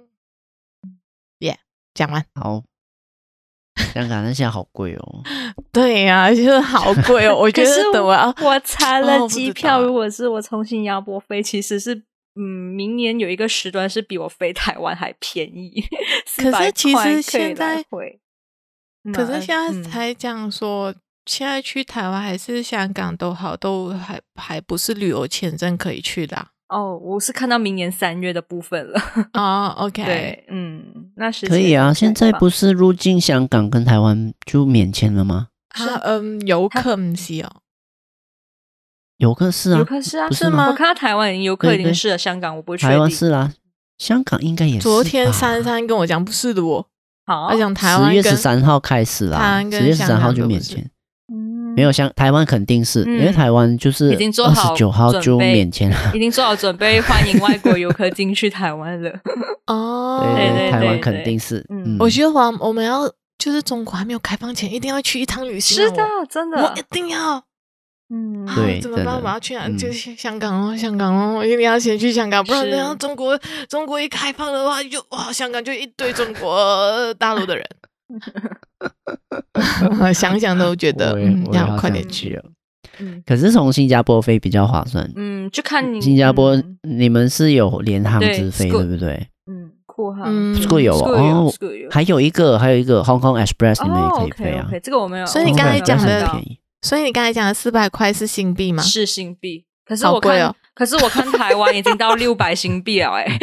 [1.39, 1.59] 耶，
[1.93, 2.63] 讲完好。
[3.93, 5.23] 香港那现在好贵哦，
[5.71, 7.35] 对呀、啊，就是好贵哦。
[7.35, 11.95] 我觉得等我要我查了机票，如果是我从新加坡飞，其实是
[12.35, 12.41] 嗯，
[12.75, 15.83] 明年有一个时段是比我飞台湾还便宜。
[16.37, 17.83] 可是其实现在，
[19.13, 26.49] 可是现在才讲说，嗯、现在去台湾还是香港都好，都还还不是旅游签证可以去的、啊。
[26.69, 29.01] 哦，我是看到明年三月的部分了。
[29.33, 30.83] 哦，OK，对，嗯，
[31.15, 31.93] 那是可以啊。
[31.93, 35.47] 现在不是入境香港跟台湾就免签了吗？
[35.69, 37.61] 啊，嗯，游客不是哦，
[39.17, 40.67] 游客是啊，游客是啊，是吗？
[40.69, 42.89] 我看到台湾游客已经是了，香港我不确定。
[42.89, 43.51] 台湾是啦，
[43.97, 44.81] 香港应该也是。
[44.81, 46.85] 昨天珊珊跟我讲不是的哦，
[47.25, 50.89] 好，他讲台湾十月十三号开始啦，十月十三号就免签。
[51.79, 59.09] 没有像台湾肯定是、嗯、因为台湾就是二十九号就免签了， 已经做好准备欢迎外国游客进去台湾了。
[59.67, 61.65] 哦，对，对，对，台湾肯定是。
[61.69, 65.77] 嗯，我觉得我我们要就是中国还没有开放前，一定要去一趟旅行。
[65.77, 67.41] 是的，真的，我一定要。
[68.09, 69.17] 嗯，对，怎么办？
[69.23, 69.69] 我要去哪？
[69.77, 77.65] 就香港哦，香港哦，我一定要先去香港，不然等下中国中国一开放的话，就哇，香港就一堆中国大陆的人。
[80.13, 81.19] 想想都觉得
[81.51, 82.43] 要快点去了。
[83.25, 85.09] 可是从新加坡飞比较划算。
[85.15, 89.27] 嗯，就看你新加坡，你们是有联航直飞，对不对？
[89.49, 90.53] 嗯，酷航，嗯，
[90.83, 91.51] 有哦。
[91.89, 94.69] 还有一个，还有一个 Hong Kong Express，你们也可以飞啊。
[94.83, 95.25] 这个我没有。
[95.25, 96.29] 所以你刚才讲的，
[96.81, 98.83] 所以你刚才讲的四百块是新币吗？
[98.83, 99.65] 是新币。
[99.85, 103.37] 可是我看，哦、可是我看台湾已经到 六百新币了、欸，哎，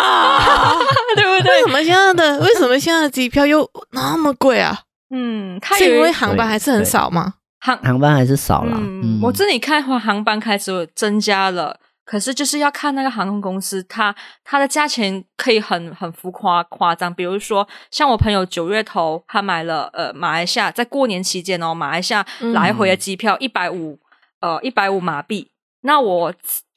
[0.00, 0.74] 啊，
[1.14, 1.62] 对不对？
[1.62, 4.80] 为什么现在的为什么现在的机票又那么贵啊？
[5.14, 7.34] 嗯，是因为航班还是很少吗？
[7.60, 8.76] 航航班还是少了。
[8.76, 14.12] 嗯，嗯我这里看话航班开始增加了，可是就是要看那个航空公司，它
[14.42, 17.14] 它的价钱可以很很浮夸夸张。
[17.14, 24.00] 比如说，像我朋友九月头他买了呃马来西亚在过年期间哦，马来西亚来回的机票一百五
[24.40, 25.52] 呃一百五马币。
[25.84, 26.32] 那我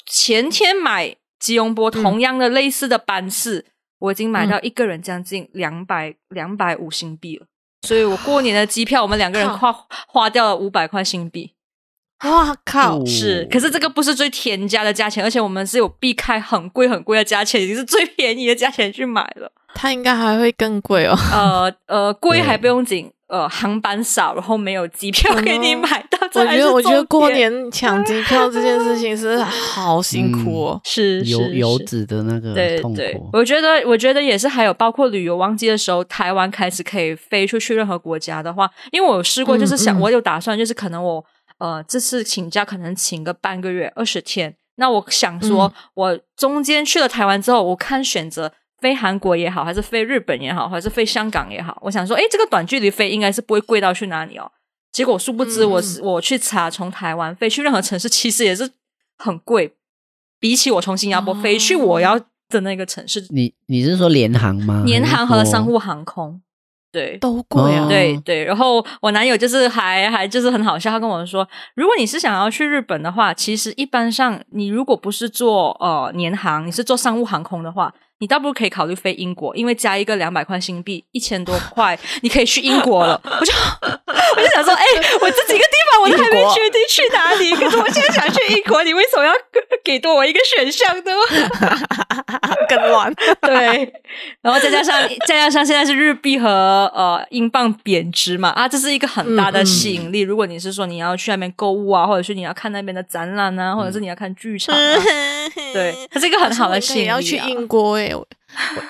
[0.05, 7.45] 前天买吉隆坡同样的类似的班次，嗯、我已经买到一个人将近两百两百五新币了，
[7.81, 9.71] 所以我过年的机票我们两个人花
[10.07, 11.53] 花掉了五百块新币。
[12.23, 13.05] 哇靠！
[13.05, 19.51] 是，可是这个不是最天价的价钱，而且我们是有避开很贵很贵的价钱，已经是最便宜的价钱去买了。
[19.75, 21.15] 它应该还会更贵哦。
[21.31, 23.11] 呃呃，贵还不用紧。
[23.27, 26.24] 呃，航班少，然后没有机票给你买到。
[26.41, 32.97] 我觉得，我觉得过年抢机票这件事情是 好辛苦哦，是游游子的那个痛苦。
[32.97, 41.23] 对对，我觉得，我觉得也是，还有包括旅游旺季的时候，台湾开始可以飞出去任何国家的话，因为我有试过，就是想，我有打算，就是可能我
[41.59, 48.51] 呃这次请假可能请个半个月二十天，那我想说，我中间去了台湾之后，我看选择。
[48.81, 54.51] 飞韩国也好，还是飞日本也好，还是飞香港也好，我想说，哎，这个短距离飞应该是不会贵到去哪里哦。
[54.95, 58.71] 结果殊不知我，我、嗯、我去查，从台湾飞去任何城市，其实也是
[59.17, 59.73] 很贵。
[60.39, 62.17] 比起我从新加坡飞去我要
[62.47, 64.83] 的那个城市，你你是说联航吗？
[64.85, 66.41] 联航和商务航空。
[66.93, 67.89] 对，都贵啊！
[67.89, 83.19] 对对，然后我男友就是还还就是很好笑，他跟我说，如果你是想要去日本的话，其实一般上你如果不是做呃联航，你是做商务航空的话，你倒不如可以考虑飞英国，因为加一个两百块新币，一千多块，你可以去英国了。
[83.25, 83.53] 我就
[84.37, 84.83] 我就想说，哎，
[85.21, 89.33] 我这几个地方我都还没决定去哪里，可是我现在想去英国，你为什么要
[89.83, 91.11] 给多我一个选项呢？
[92.67, 93.93] 更乱，对，
[94.41, 96.75] 然后再加上再加上现在是日币和。
[96.95, 100.23] 呃，英镑贬值嘛，啊，这是一个很大的吸引力。
[100.23, 107.15] 嗯嗯、如果你是说你要去那边购物啊，或者是你要看那边的展览啊，或者是你要看剧场、啊，嗯、对， 它是一个很好的吸引力、啊。
[107.15, 108.27] 要去英国哎、欸，我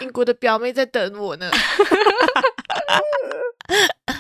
[0.01, 1.49] 英国的表妹在等我呢。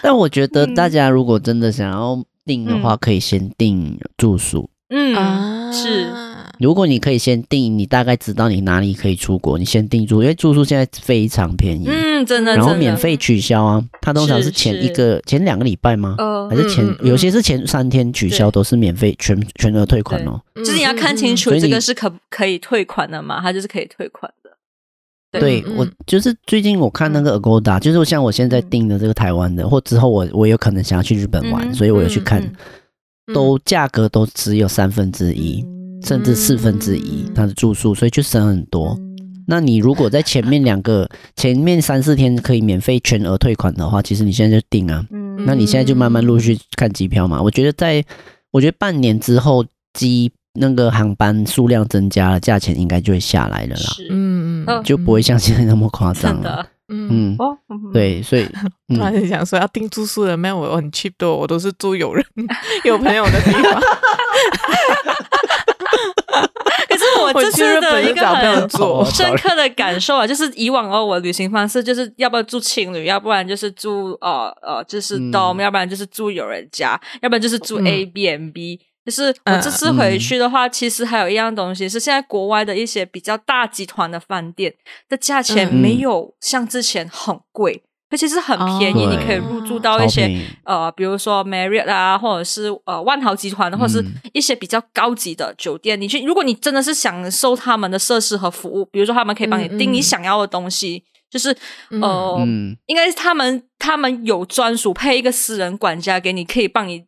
[0.01, 4.69] 但我觉得大家如果真的想要订的话，可以先订住宿。
[4.89, 6.07] 嗯，啊、是。
[6.57, 16.15] 如果你可以先订，你大概知道你哪里可以出国，你先订住，因为住宿现在非常便宜，嗯，真的，然后免费取消啊，它通常是前一个前两个礼拜吗？
[16.17, 20.39] 呃，还是前、嗯嗯、有些是前三天取消，都是免费全全额退款哦。
[20.55, 24.44] 就是你要看清楚这个是可可以退款的嘛，它就是可以退款的。
[25.39, 32.41] 对，对我就是最近我看那个 Agoda，就是像我现在订的这个台湾的，或之后我我有可能想要去日本玩，所以我有去看，
[33.33, 35.65] 都价格都只有三分之一。
[36.03, 38.95] 甚至四分之一它的住宿，所以就省很多。
[39.47, 45.03] 那你如果在前面两个 前面三四天可以免费全额退款的话，其实你现在就订啊。
[45.39, 47.41] 那你现在就慢慢陆续看机票嘛。
[47.41, 48.05] 我觉得在
[48.51, 53.95] 我觉得半年之后机那个航班数量增加了，价钱应该就会下来了啦。
[54.09, 56.65] 嗯嗯，就不会像现在那么夸张了。
[56.89, 57.35] 嗯。
[57.39, 57.57] 哦，
[57.93, 58.45] 对，所以
[58.87, 62.25] 突然想说要订住宿的，没有我很 cheap 的，我都是住有人
[62.85, 63.81] 有朋友的地方。
[66.87, 68.69] 可是我这次的一个很
[69.11, 78.79] 深刻的感受啊，就是以往哦，我旅行方式就是要不要住情侣，要不然就是住呃呃，就是 dorm，要不然就是住友人家，要不然就是住 A B M B。
[79.05, 84.73] 就是我这次回去的话，其实还有一样东西是，现在国外的一些比较大集团的饭店
[85.07, 87.83] 的价钱没有像之前很贵。
[88.07, 90.31] 而且是很便宜，你可以入住到一些
[90.63, 95.99] 呃，比如说 Marriott 啊，或者是呃万豪集团的，或者是一些比较高级的酒店。
[95.99, 101.49] 你去，如果你真的是享受他们的设施和服务，比如说他们可以帮你订你想要的东西，就是
[101.89, 102.37] 呃，
[102.85, 107.03] 应该是他们他们有专属配一个私人管家给你，可以帮你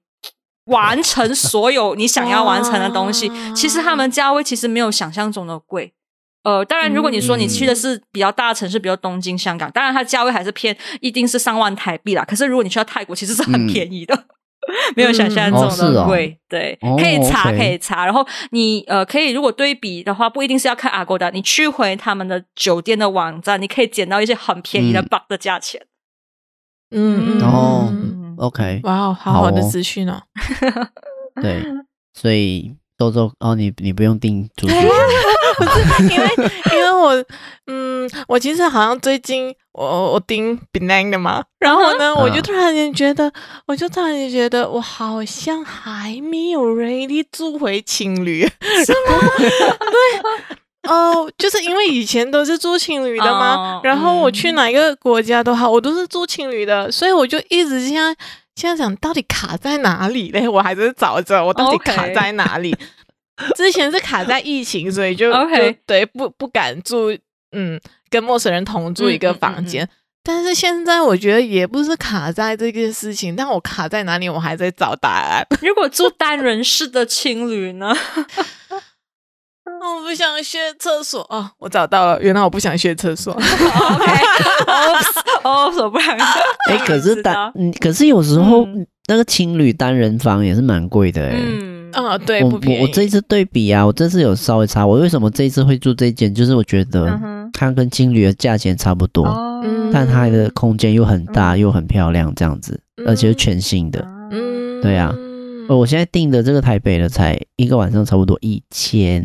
[0.68, 3.30] 完成所有你想要完成的东西。
[3.54, 5.94] 其实他们价位其实没有想象中的贵。
[6.44, 12.24] 呃，当然，如果你说你去的是比较大的城市，比如东京、香港，当然它价位还是偏，一定是上万台币啦。
[12.24, 14.24] 可是如果你去到泰国，其实是很便宜的，嗯、
[14.96, 16.40] 没有想象中的贵。
[16.48, 18.06] 对，可以查，可以查。
[18.06, 25.86] 然后你呃，可以如果对比的话，不一定是要看 Agoda，你去回他们的酒店的网站，你可以捡到一些很便宜的 bug 的价钱。
[26.92, 27.94] 嗯嗯哦
[28.38, 30.22] ，OK，哇，好好的资讯哦。
[31.42, 31.64] 对，
[32.14, 34.74] 所以豆豆哦，你你不用订住宿。
[35.58, 36.30] 不是因为，
[36.72, 37.16] 因为我
[37.66, 43.32] 嗯，嗯，我其实好像最近我我订 Benang 的嘛，然后呢，我就突然间觉得，
[43.66, 49.20] 我就突然间觉得，我好像还没有 ready 做回情侣，是吗？
[49.40, 50.58] 对。
[50.88, 58.16] 哦，就是因为以前都是住青旅的嘛，oh, 然后我去哪一个国家都好，我都是住青旅的，所以我就一直现在
[58.56, 60.48] 现在想到底卡在哪里嘞？
[60.50, 62.76] 我还是找着我到底卡在哪里。
[63.56, 67.16] 之前是卡在疫情，所以就 就对不不敢住，
[67.52, 67.80] 嗯，
[68.10, 69.88] 跟陌生人同住一个房间。
[70.24, 75.46] 但是现在我觉得也不是卡在这件事情，但我卡在哪里，我还在找答案。
[75.62, 77.96] 如果住单人式的青旅呢？
[80.08, 83.34] 我不想学厕所哦，我找到了，原来我不想学厕所。
[83.34, 83.44] OK，
[85.44, 86.18] 哦，手不然。
[86.70, 87.52] 哎，可是单，
[87.82, 88.66] 可是有时候
[89.10, 91.36] 那个青旅单人房也是蛮贵的哎。
[91.36, 92.82] 嗯，啊，对，我不便宜。
[92.82, 97.20] 我这一次对比啊，我这次有稍微差，我为什么这一次会住这间，就是我觉得
[97.52, 99.28] 它跟青旅的价钱差不多，
[99.92, 104.00] 但它的空间又很大又很漂亮，这样子，而且是全新的。
[104.32, 105.14] 嗯，对呀。
[105.68, 109.22] 哦，我现在订的这个台北的才一个晚上差不多一千。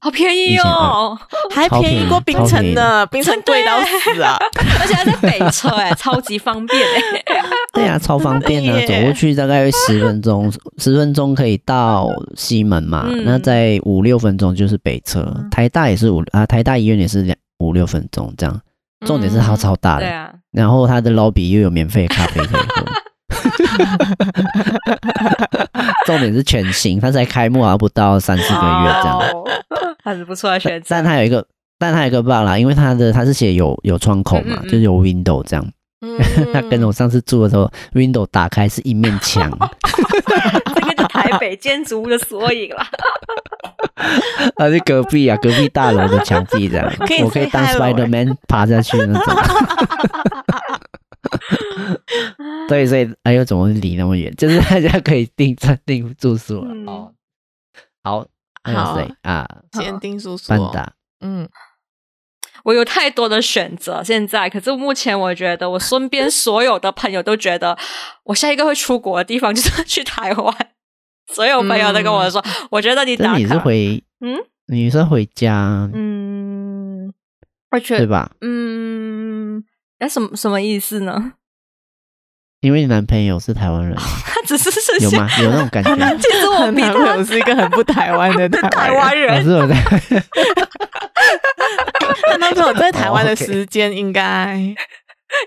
[0.00, 1.18] 好便宜哦，
[1.54, 4.36] 还便宜过冰城呢，冰城贵到死啊！
[4.80, 7.22] 而且还在北车，哎， 超级方便哎。
[7.72, 13.06] 对啊，超方便啊，走过去大概十分钟，十分钟可以到西门嘛。
[13.24, 18.60] 那在五六分钟就是北车，台大也是五啊，台大医院也是两五六分钟这样。
[19.06, 20.30] 重点是它超大的，对啊。
[20.52, 22.84] 然后它的 lobby 又有免费咖啡可以喝。
[26.06, 29.20] 重点是全新，它才开幕还不到三四个月这样，
[30.04, 30.86] 还是不错的选择。
[30.90, 31.44] 但它有一个，
[31.78, 35.64] 但它有一个 bug 啦，因为它的它是写有有窗口嘛，嗯嗯就是有 window 这样。
[36.52, 39.48] 它、嗯、 跟我上次住的时候，window 打开是一面墙，
[40.74, 42.84] 这个是台北建筑物的缩影啦。
[44.56, 49.34] 它是隔壁啊，隔壁大楼的墙壁这样，可我可以当 Spider Man 爬下去那种。
[52.68, 54.34] 对，所以哎呦，怎么会离那么远？
[54.36, 56.70] 就是大家可以订餐订住宿了。
[56.72, 57.12] 嗯、哦，
[58.02, 58.26] 好，
[58.64, 59.46] 还有谁啊？
[59.72, 60.48] 先订住宿。
[60.72, 61.48] 班，嗯，
[62.64, 67.78] 我有太多的选择，现在可是目前我觉得，我身边所有的朋友都觉得，
[68.24, 70.56] 我下一个会出国的地方就是 去台湾。
[71.32, 77.12] 所有朋友都跟我说，嗯、我觉得你打你是回嗯，你是回家嗯，
[77.70, 78.32] 而且对吧？
[78.40, 79.64] 嗯。
[80.02, 81.34] 那什么什么意思呢？
[82.60, 85.28] 因为你男朋友是台湾人，他只是是有吗？
[85.40, 85.94] 有那种感觉？
[86.18, 89.44] 其实我男朋友是一个很不台湾的台湾人。
[89.44, 89.74] 是我在，
[92.26, 94.58] 他男朋友在台湾的时间应该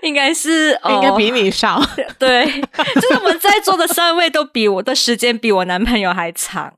[0.02, 1.78] 应该是应该比你少。
[2.18, 2.46] 对，
[2.96, 6.72] 就是我们在座的三位都比我的时间比我男朋友还长。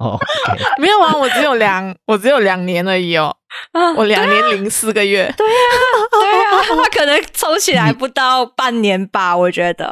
[0.00, 0.18] 哦，
[0.80, 3.36] 没有啊，我只有两，我只有两年而已哦。
[3.72, 5.52] 啊，我两年零四个月，对呀，
[6.10, 9.86] 对呀， 他可能抽起来不到半年吧，我觉得。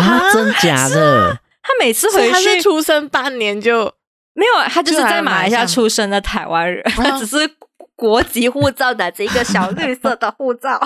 [0.00, 1.38] 啊，真假的？
[1.62, 3.84] 他每次回去，他是出生半年就
[4.32, 7.36] 没有，他就是在马来西亚出生的台湾人，他只是
[7.94, 10.80] 国籍护照的这一个小绿色的护照。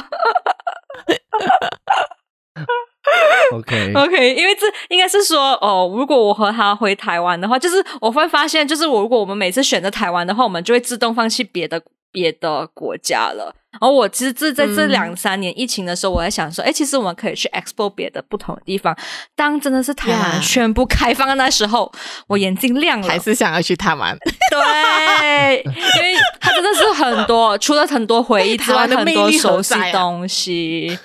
[3.52, 11.80] OK OK，因为这应该是说哦，如果我和他回台湾的话，就是我会发现，就是我如果我们每次选择台湾的话，我们就会自动放弃别的
[12.11, 13.55] 别的国家了。
[13.72, 18.96] 然后我其实这在这两三年疫情的时候，我在想说，哎、嗯，其实我们可以去 explore 别的不同的地方。
[19.34, 21.90] 当真的是台湾全部开放的那时候，
[22.28, 24.16] 我眼睛亮了，还是想要去台湾。
[24.48, 30.96] 对，因为它真的是很多，除了很多回忆 之外，很多熟悉东西。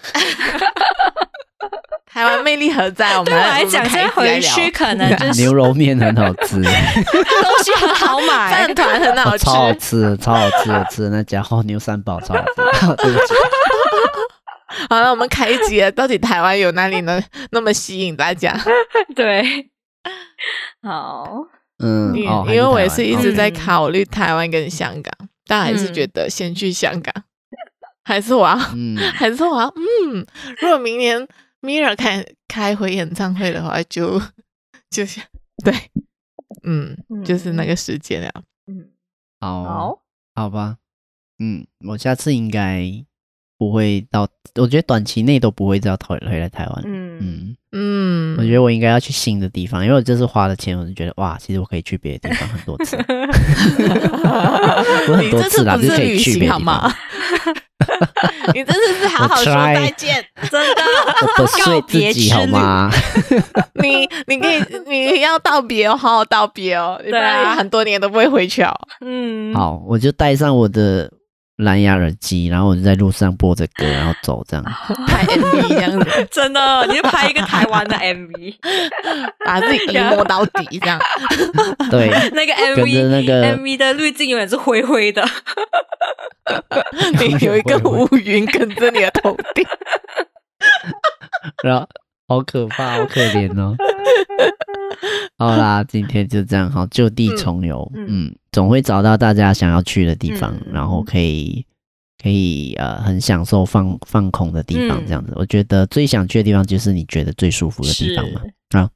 [2.05, 3.17] 台湾魅力何在？
[3.17, 6.63] 我们来讲，现在回去可能 就是牛肉面很好吃， 东
[7.63, 12.55] 西很好买，饭团很好吃，超好吃，超好吃的吃那家伙牛三宝超好吃。
[13.03, 13.33] 对不起，
[14.89, 18.57] 好了，我们开一集了，到底台湾有哪里能那么吸引大家？
[19.15, 19.69] 对，
[20.81, 21.27] 好，
[21.83, 25.13] 嗯，因为我也是一直在考虑台湾跟香港，
[25.45, 27.13] 但还是觉得先去香港，
[28.03, 28.55] 还是我要，
[29.13, 30.25] 还是我要，嗯，
[30.59, 31.27] 如果明年。
[31.61, 34.25] Mira 开开回演唱会的话就，就
[34.89, 35.21] 就是
[35.63, 35.73] 对，
[36.63, 38.31] 嗯，嗯就是那个时间了。
[38.67, 38.87] 嗯，
[39.39, 40.01] 好，好，
[40.35, 40.77] 好吧，
[41.39, 42.83] 嗯，我下次应该
[43.57, 46.83] 不会到，我觉得短期内都不会再回回来台湾。
[46.85, 52.95] 嗯嗯嗯，我觉得我应该要去新的地方，因为我这次花了钱，我就觉得哇，其实我可以去别的地方很多次。
[55.09, 56.89] 我很多次啦，就可以去别的地方。
[58.53, 60.81] 你真的是好好说再见，真的
[61.37, 62.89] 我不睡自己好吗？
[63.81, 68.73] 你你可以你要道别哦，好好道别哦，不然很多年都不会回去哦。
[69.01, 71.11] 嗯，好，我就带上我的。
[71.59, 74.63] 蓝牙耳机，然后我就在路上播着歌，然后走这样。
[75.05, 78.55] 拍 MV 这样子， 真的，你就拍一个台湾的 MV，
[79.45, 80.97] 把自己摸到底这样。
[81.91, 85.21] 对，那个 MV 那个 MV 的滤镜永远是灰灰的，
[87.19, 89.65] 你有一个乌云跟着你的头顶，
[91.61, 91.85] 然后
[92.29, 93.75] 好可怕，好可怜哦。
[95.37, 98.07] 好啦，今天就这样，好，就地重游，嗯。
[98.07, 101.65] 嗯总会找到大家想要去的地方，嗯、然后可以
[102.21, 105.31] 可以呃很享受放放空的地方，这样子。
[105.31, 108.41] 嗯、我觉得最想去的地方就是你觉得最舒服的地方嘛。
[108.69, 108.89] 啊，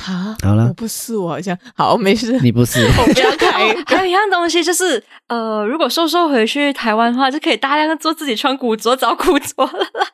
[0.00, 3.74] 好，好了，我不是我好像好没事，你不是， 我不要 开。
[3.86, 10.06] 还有一样东西就是呃，如果瘦瘦回去台湾的话，就可以大量的做自己穿古着找古着了啦。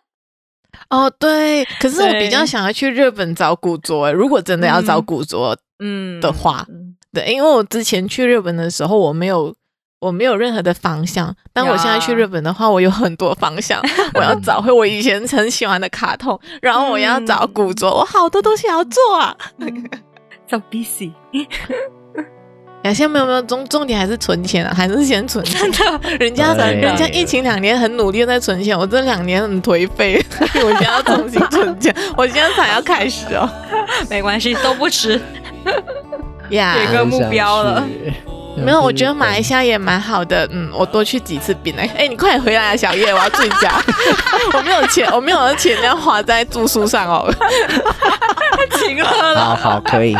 [0.90, 6.20] 哦，对，可是我比较想要去日本找古着，欸，如果真的要找古着，嗯。
[6.20, 6.66] 的话。
[6.68, 6.85] 嗯
[7.16, 9.54] 对，因为我之前去日本的时候，我没有
[10.00, 13.80] 我没有任何的方向，但我现在去日本的话，我有很多方向。
[14.12, 19.34] 我要 找回我以前很喜欢的卡通，然后我要找古着，我好多东西要做啊。
[20.50, 21.12] So busy。
[22.84, 25.72] 呀，现在没有没有重重点还是存钱啊，还是先存钱。
[25.72, 30.22] 真的，人家人家疫情两年很努力在存钱，我这两年很颓废，
[30.62, 33.48] 我现在要重新存钱，我现在才要开始哦。
[34.10, 35.18] 没关系，都不迟。
[36.50, 37.82] 呀，有个目标了。
[38.56, 40.48] 没有，我觉得马来西亚也蛮好的。
[40.50, 41.86] 嗯，我多去几次槟哎。
[41.98, 43.70] 哎，你快点回来啊，小叶，我要住家。
[44.56, 47.30] 我没有钱，我没有钱要花在住宿上哦。
[48.70, 48.94] 太
[49.34, 49.36] 了。
[49.36, 50.16] 好好，可以。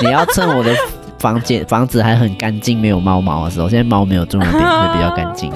[0.00, 0.74] 你要趁我的
[1.18, 5.52] 房间房子还很干净，没有猫毛的时候，现在猫没有住那边，会比较干净。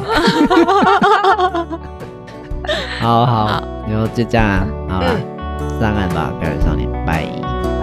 [3.00, 5.08] 好好，然后就这样，好了，
[5.80, 7.24] 上岸吧，各位少年，拜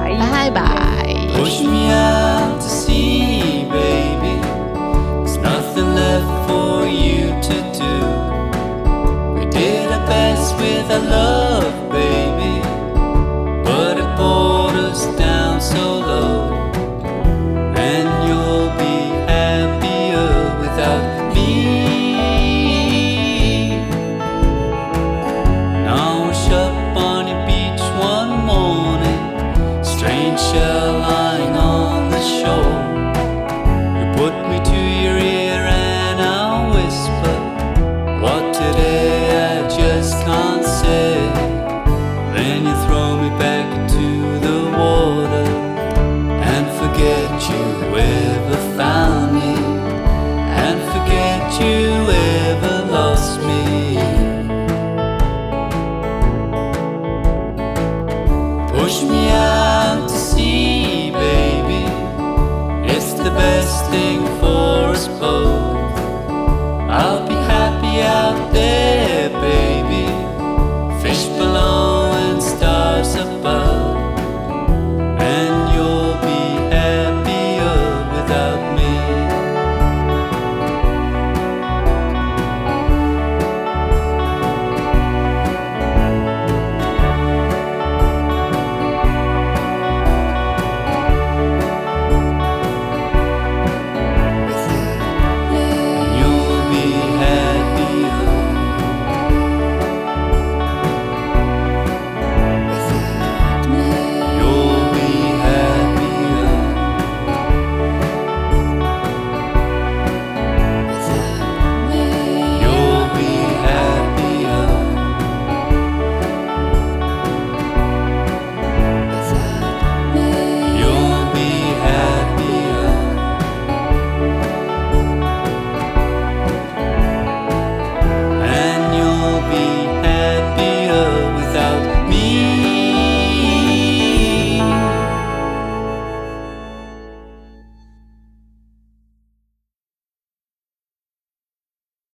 [0.03, 0.94] 拜拜拜。
[1.37, 4.35] Push me out to sea, baby.
[5.23, 7.95] There's nothing left for you to do.
[9.37, 11.44] We did our best with our love.